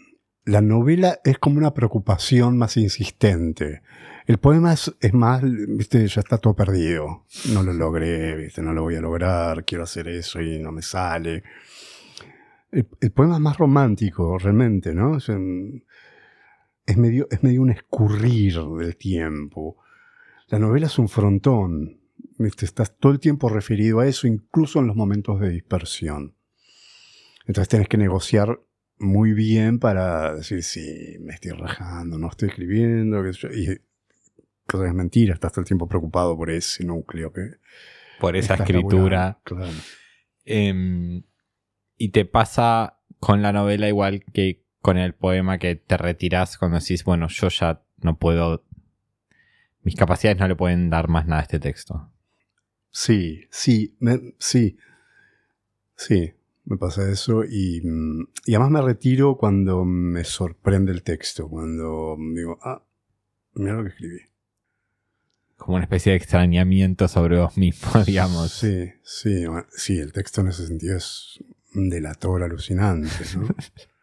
la 0.44 0.60
novela 0.60 1.18
es 1.24 1.38
como 1.38 1.58
una 1.58 1.74
preocupación 1.74 2.56
más 2.56 2.76
insistente. 2.76 3.82
El 4.26 4.38
poema 4.38 4.74
es, 4.74 4.94
más, 5.12 5.42
ya 5.42 6.20
está 6.20 6.38
todo 6.38 6.54
perdido. 6.54 7.24
No 7.52 7.64
lo 7.64 7.72
logré, 7.72 8.48
no 8.58 8.72
lo 8.72 8.82
voy 8.82 8.94
a 8.94 9.00
lograr, 9.00 9.64
quiero 9.64 9.82
hacer 9.82 10.06
eso 10.06 10.40
y 10.40 10.60
no 10.60 10.70
me 10.70 10.82
sale. 10.82 11.42
El, 12.70 13.10
poema 13.10 13.34
es 13.34 13.40
más 13.40 13.56
romántico, 13.56 14.38
realmente, 14.38 14.94
¿no? 14.94 15.16
Es 15.16 16.96
medio 16.96 17.26
un 17.60 17.70
escurrir 17.70 18.54
del 18.78 18.96
tiempo. 18.96 19.78
La 20.48 20.58
novela 20.58 20.86
es 20.86 20.98
un 20.98 21.08
frontón. 21.08 22.00
Estás 22.38 22.96
todo 22.98 23.12
el 23.12 23.20
tiempo 23.20 23.48
referido 23.48 24.00
a 24.00 24.06
eso, 24.06 24.26
incluso 24.26 24.80
en 24.80 24.86
los 24.86 24.96
momentos 24.96 25.40
de 25.40 25.50
dispersión. 25.50 26.34
Entonces 27.46 27.68
tienes 27.68 27.88
que 27.88 27.98
negociar 27.98 28.60
muy 28.98 29.32
bien 29.32 29.78
para 29.78 30.34
decir, 30.34 30.62
sí, 30.62 31.16
me 31.20 31.34
estoy 31.34 31.52
rajando, 31.52 32.18
no 32.18 32.28
estoy 32.28 32.48
escribiendo, 32.48 33.22
qué 33.22 33.32
sé 33.32 33.40
yo. 33.40 33.48
Y 33.48 33.80
cosa 34.66 34.86
es 34.86 34.94
mentira, 34.94 35.34
estás 35.34 35.52
todo 35.52 35.62
el 35.62 35.66
tiempo 35.66 35.88
preocupado 35.88 36.36
por 36.36 36.50
ese 36.50 36.84
núcleo 36.84 37.32
que... 37.32 37.52
Por 38.20 38.36
esa 38.36 38.54
escritura. 38.54 39.40
Claro. 39.44 39.72
Em, 40.44 41.22
y 41.96 42.08
te 42.08 42.24
pasa 42.24 43.00
con 43.20 43.42
la 43.42 43.52
novela 43.52 43.88
igual 43.88 44.24
que 44.32 44.64
con 44.80 44.96
el 44.96 45.14
poema 45.14 45.58
que 45.58 45.76
te 45.76 45.96
retiras 45.96 46.58
cuando 46.58 46.78
decís, 46.78 47.04
bueno, 47.04 47.28
yo 47.28 47.48
ya 47.48 47.82
no 47.98 48.18
puedo 48.18 48.64
mis 49.88 49.96
capacidades 49.96 50.38
no 50.38 50.46
le 50.46 50.54
pueden 50.54 50.90
dar 50.90 51.08
más 51.08 51.26
nada 51.26 51.40
a 51.40 51.44
este 51.44 51.58
texto. 51.58 52.12
Sí, 52.90 53.40
sí, 53.50 53.96
sí, 54.38 54.76
sí, 55.96 56.34
me 56.66 56.76
pasa 56.76 57.10
eso 57.10 57.42
y, 57.42 57.80
y, 58.44 58.54
además 58.54 58.70
me 58.70 58.82
retiro 58.82 59.38
cuando 59.38 59.86
me 59.86 60.24
sorprende 60.24 60.92
el 60.92 61.02
texto, 61.02 61.48
cuando 61.48 62.18
digo, 62.34 62.58
ah, 62.62 62.84
mira 63.54 63.76
lo 63.76 63.84
que 63.84 63.88
escribí. 63.88 64.20
Como 65.56 65.76
una 65.76 65.84
especie 65.84 66.12
de 66.12 66.18
extrañamiento 66.18 67.08
sobre 67.08 67.38
vos 67.38 67.56
mismo, 67.56 67.90
digamos. 68.06 68.52
Sí, 68.52 68.92
sí, 69.02 69.46
sí, 69.70 69.98
el 69.98 70.12
texto 70.12 70.42
en 70.42 70.48
ese 70.48 70.66
sentido 70.66 70.98
es 70.98 71.42
un 71.74 71.88
delator 71.88 72.42
alucinante, 72.42 73.24
¿no? 73.38 73.48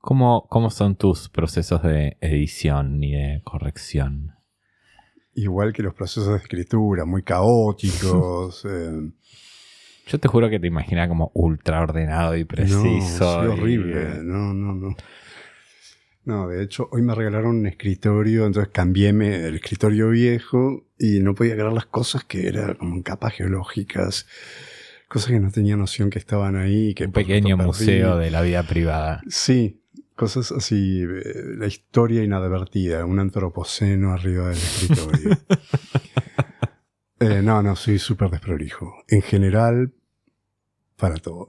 ¿Cómo, 0.00 0.70
son 0.70 0.96
tus 0.96 1.28
procesos 1.28 1.82
de 1.82 2.16
edición 2.20 3.02
y 3.04 3.12
de 3.12 3.42
corrección? 3.44 4.34
Igual 5.34 5.72
que 5.72 5.82
los 5.82 5.94
procesos 5.94 6.28
de 6.28 6.36
escritura, 6.36 7.04
muy 7.04 7.22
caóticos. 7.22 8.66
Eh. 8.70 9.10
Yo 10.06 10.18
te 10.18 10.26
juro 10.26 10.50
que 10.50 10.58
te 10.58 10.66
imaginaba 10.66 11.06
como 11.06 11.30
ultra 11.34 11.80
ordenado 11.82 12.36
y 12.36 12.44
preciso. 12.44 13.44
No, 13.44 13.52
horrible. 13.52 14.22
No, 14.22 14.52
no, 14.52 14.74
no. 14.74 14.96
No, 16.24 16.48
de 16.48 16.64
hecho, 16.64 16.88
hoy 16.90 17.02
me 17.02 17.14
regalaron 17.14 17.58
un 17.58 17.66
escritorio, 17.66 18.44
entonces 18.44 18.72
cambié 18.72 19.10
el 19.10 19.54
escritorio 19.54 20.10
viejo 20.10 20.84
y 20.98 21.20
no 21.20 21.34
podía 21.34 21.54
creer 21.54 21.72
las 21.72 21.86
cosas 21.86 22.24
que 22.24 22.48
eran 22.48 22.74
como 22.74 22.96
en 22.96 23.02
capas 23.02 23.34
geológicas, 23.34 24.26
cosas 25.08 25.30
que 25.30 25.40
no 25.40 25.50
tenía 25.52 25.76
noción 25.76 26.10
que 26.10 26.18
estaban 26.18 26.56
ahí. 26.56 26.92
Que 26.94 27.04
un 27.04 27.12
pequeño 27.12 27.56
museo 27.56 28.16
de 28.16 28.30
la 28.30 28.42
vida 28.42 28.64
privada. 28.64 29.22
Sí, 29.28 29.79
Cosas 30.20 30.52
así, 30.52 31.02
eh, 31.02 31.56
la 31.56 31.66
historia 31.66 32.22
inadvertida, 32.22 33.06
un 33.06 33.20
antropoceno 33.20 34.12
arriba 34.12 34.48
del 34.48 34.58
escritorio. 34.58 35.30
Eh, 37.22 37.42
no, 37.42 37.62
no, 37.62 37.76
soy 37.76 37.98
súper 37.98 38.30
desprolijo. 38.30 38.94
En 39.06 39.20
general, 39.20 39.92
para 40.96 41.16
todo. 41.16 41.46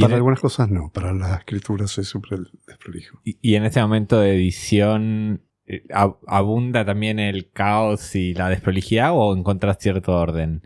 para 0.00 0.14
algunas 0.14 0.38
cosas 0.38 0.70
no, 0.70 0.92
para 0.92 1.12
las 1.12 1.40
escrituras 1.40 1.90
soy 1.90 2.04
súper 2.04 2.38
desprolijo. 2.68 3.20
Y, 3.24 3.56
en 3.56 3.64
este 3.64 3.80
momento 3.80 4.20
de 4.20 4.36
edición, 4.36 5.42
eh, 5.66 5.82
¿abunda 6.28 6.84
también 6.84 7.18
el 7.18 7.50
caos 7.50 8.14
y 8.14 8.32
la 8.32 8.48
desprolijidad 8.48 9.10
o 9.12 9.36
encontrás 9.36 9.78
cierto 9.80 10.12
orden? 10.12 10.62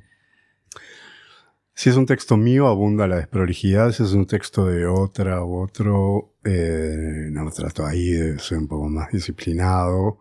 Si 1.75 1.89
es 1.89 1.97
un 1.97 2.07
texto 2.07 2.37
mío, 2.37 2.67
abunda 2.67 3.07
la 3.07 3.17
desprolijidad. 3.17 3.93
Si 3.93 4.03
es 4.03 4.13
un 4.13 4.27
texto 4.27 4.67
de 4.67 4.87
otra 4.87 5.43
u 5.45 5.63
otro, 5.63 6.35
eh, 6.45 7.29
no 7.31 7.51
trato 7.51 7.87
ahí 7.87 8.11
de 8.11 8.39
ser 8.39 8.59
un 8.59 8.69
poco 8.69 8.89
más 8.89 9.11
disciplinado. 9.11 10.19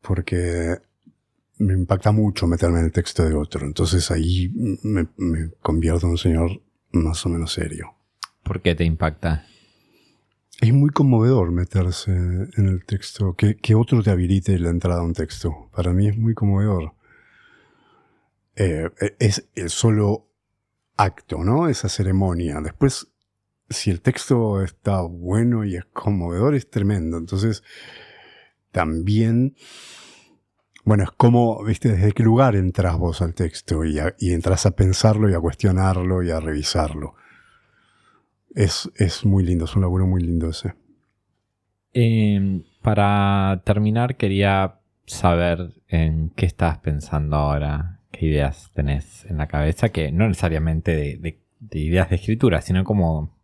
Porque 0.00 0.78
me 1.58 1.74
impacta 1.74 2.12
mucho 2.12 2.46
meterme 2.46 2.80
en 2.80 2.86
el 2.86 2.92
texto 2.92 3.24
de 3.24 3.34
otro. 3.34 3.66
Entonces 3.66 4.10
ahí 4.10 4.52
me, 4.82 5.08
convierto 5.62 6.06
en 6.06 6.12
un 6.12 6.18
señor 6.18 6.62
más 6.92 7.24
o 7.24 7.28
menos 7.28 7.52
serio. 7.52 7.94
¿Por 8.42 8.62
qué 8.62 8.74
te 8.74 8.84
impacta? 8.84 9.46
Es 10.60 10.72
muy 10.72 10.90
conmovedor 10.90 11.50
meterse 11.52 12.12
en 12.12 12.66
el 12.66 12.84
texto, 12.84 13.34
que, 13.34 13.56
que 13.56 13.74
otro 13.74 14.02
te 14.02 14.10
habilite 14.10 14.58
la 14.58 14.70
entrada 14.70 15.00
a 15.00 15.04
un 15.04 15.12
texto. 15.12 15.70
Para 15.74 15.92
mí 15.92 16.08
es 16.08 16.16
muy 16.16 16.34
conmovedor. 16.34 16.95
Eh, 18.56 18.90
es 19.18 19.48
el 19.54 19.70
solo 19.70 20.26
acto, 20.96 21.44
¿no? 21.44 21.68
Esa 21.68 21.88
ceremonia. 21.88 22.60
Después, 22.60 23.08
si 23.68 23.90
el 23.90 24.00
texto 24.00 24.62
está 24.62 25.02
bueno 25.02 25.64
y 25.64 25.76
es 25.76 25.84
conmovedor, 25.86 26.54
es 26.54 26.70
tremendo. 26.70 27.18
Entonces, 27.18 27.62
también, 28.72 29.54
bueno, 30.84 31.04
es 31.04 31.10
como, 31.10 31.62
viste, 31.64 31.90
desde 31.92 32.12
qué 32.12 32.22
lugar 32.22 32.56
entras 32.56 32.96
vos 32.98 33.22
al 33.22 33.34
texto 33.34 33.84
y, 33.84 33.98
entras 34.20 34.66
a 34.66 34.72
pensarlo 34.72 35.30
y 35.30 35.34
a 35.34 35.40
cuestionarlo 35.40 36.22
y 36.22 36.30
a 36.30 36.40
revisarlo. 36.40 37.14
Es, 38.54 38.88
muy 39.24 39.44
lindo, 39.44 39.66
es 39.66 39.76
un 39.76 39.82
laburo 39.82 40.06
muy 40.06 40.22
lindo 40.22 40.48
ese. 40.48 40.74
Em, 41.92 42.64
para 42.80 43.62
terminar, 43.66 44.16
quería 44.16 44.80
saber 45.04 45.74
en 45.88 46.30
qué 46.30 46.46
estás 46.46 46.78
pensando 46.78 47.36
ahora 47.36 47.95
qué 48.16 48.26
ideas 48.26 48.70
tenés 48.74 49.24
en 49.26 49.36
la 49.36 49.46
cabeza, 49.46 49.90
que 49.90 50.12
no 50.12 50.28
necesariamente 50.28 50.94
de, 50.94 51.38
ideas 51.72 52.10
de 52.10 52.16
escritura, 52.16 52.60
sino 52.60 52.84
como 52.84 53.36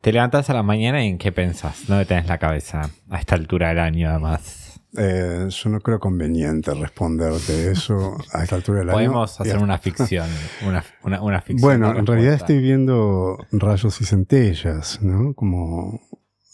te 0.00 0.12
levantas 0.12 0.50
a 0.50 0.54
la 0.54 0.62
mañana 0.62 1.04
y 1.04 1.08
en 1.08 1.18
qué 1.18 1.32
pensás, 1.32 1.86
¿dónde 1.86 2.04
tenés 2.04 2.26
la 2.26 2.38
cabeza 2.38 2.90
a 3.08 3.18
esta 3.18 3.34
altura 3.34 3.68
del 3.68 3.78
año 3.78 4.10
además? 4.10 4.80
Eh, 4.98 5.46
yo 5.48 5.70
no 5.70 5.80
creo 5.80 5.98
conveniente 5.98 6.72
responderte 6.72 7.70
eso 7.70 8.16
a 8.32 8.42
esta 8.42 8.56
altura 8.56 8.80
del 8.80 8.90
año. 8.90 8.96
Podemos 8.96 9.40
hacer 9.40 9.58
una 9.58 9.78
ficción, 9.78 10.26
una, 10.64 11.40
ficción. 11.40 11.60
Bueno, 11.60 11.98
en 11.98 12.06
realidad 12.06 12.34
estoy 12.34 12.60
viendo 12.60 13.36
rayos 13.52 14.00
y 14.00 14.04
centellas, 14.04 15.02
¿no? 15.02 15.34
Como 15.34 16.00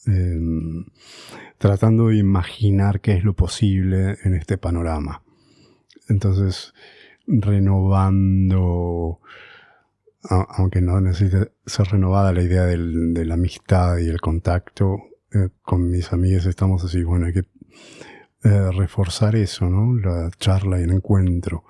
em, 0.07 0.87
tratando 1.59 2.09
de 2.09 2.17
imaginar 2.17 3.01
qué 3.01 3.13
es 3.13 3.23
lo 3.23 3.35
posible 3.35 4.17
en 4.25 4.35
este 4.35 4.59
panorama. 4.59 5.23
Entonces, 6.09 6.75
renovando 7.27 9.21
aunque 10.29 10.81
no 10.81 11.01
necesite 11.01 11.53
ser 11.67 11.89
renovada 11.89 12.33
la 12.33 12.43
idea 12.43 12.65
de 12.65 13.25
la 13.25 13.35
amistad 13.35 13.99
y 13.99 14.09
el 14.09 14.21
contacto 14.21 14.99
eh, 15.33 15.49
con 15.63 15.91
mis 15.91 16.13
amigos, 16.13 16.47
estamos 16.47 16.85
así, 16.85 17.03
bueno, 17.03 17.27
hay 17.27 17.33
que 17.33 17.45
eh, 18.45 18.71
reforzar 18.73 19.35
eso, 19.37 19.69
¿no? 19.69 19.97
La 19.99 20.31
charla 20.39 20.81
y 20.81 20.85
el 20.85 20.93
encuentro. 20.93 21.65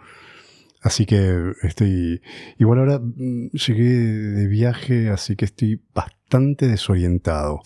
Así 0.80 1.06
que 1.06 1.52
estoy. 1.62 2.20
Igual 2.58 2.80
ahora 2.80 2.98
mm, 2.98 3.50
llegué 3.50 3.84
de 3.84 4.46
viaje, 4.48 5.10
así 5.10 5.36
que 5.36 5.44
estoy 5.44 5.80
bastante 5.94 6.66
desorientado. 6.66 7.60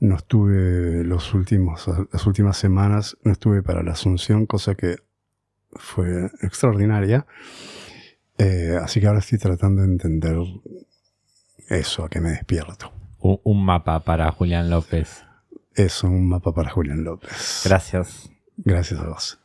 No 0.00 0.16
estuve 0.16 1.04
los 1.04 1.34
últimos, 1.34 1.86
las 2.12 2.26
últimas 2.26 2.56
semanas, 2.56 3.16
no 3.22 3.32
estuve 3.32 3.62
para 3.62 3.82
la 3.82 3.92
Asunción, 3.92 4.46
cosa 4.46 4.74
que 4.74 4.96
fue 5.72 6.30
extraordinaria. 6.42 7.26
Eh, 8.38 8.76
así 8.82 9.00
que 9.00 9.06
ahora 9.06 9.18
estoy 9.18 9.38
tratando 9.38 9.82
de 9.82 9.88
entender 9.88 10.36
eso, 11.68 12.04
a 12.04 12.08
que 12.08 12.20
me 12.20 12.30
despierto. 12.30 12.92
Un, 13.18 13.64
mapa 13.64 14.00
para 14.00 14.30
Julián 14.32 14.70
López. 14.70 15.24
Eso, 15.74 16.06
un 16.06 16.28
mapa 16.28 16.52
para 16.52 16.70
Julián 16.70 17.04
López. 17.04 17.62
Gracias. 17.64 18.30
Gracias 18.56 19.00
a 19.00 19.08
vos. 19.08 19.38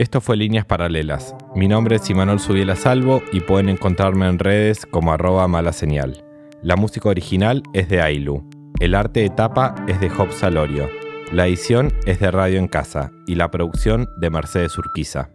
Esto 0.00 0.22
fue 0.22 0.38
Líneas 0.38 0.64
Paralelas. 0.64 1.34
Mi 1.54 1.68
nombre 1.68 1.96
es 1.96 2.08
Imanol 2.08 2.40
Subiela 2.40 2.74
Salvo 2.74 3.22
y 3.32 3.40
pueden 3.40 3.68
encontrarme 3.68 4.26
en 4.26 4.38
redes 4.38 4.86
como 4.86 5.12
arroba 5.12 5.46
mala 5.46 5.74
señal. 5.74 6.24
La 6.62 6.74
música 6.74 7.10
original 7.10 7.62
es 7.74 7.90
de 7.90 8.00
Ailu. 8.00 8.48
El 8.80 8.94
arte 8.94 9.20
de 9.20 9.28
tapa 9.28 9.74
es 9.88 10.00
de 10.00 10.08
Job 10.08 10.32
Salorio. 10.32 10.88
La 11.32 11.46
edición 11.46 11.92
es 12.06 12.18
de 12.18 12.30
Radio 12.30 12.58
en 12.58 12.66
Casa 12.66 13.12
y 13.26 13.34
la 13.34 13.50
producción 13.50 14.08
de 14.16 14.30
Mercedes 14.30 14.78
Urquiza. 14.78 15.32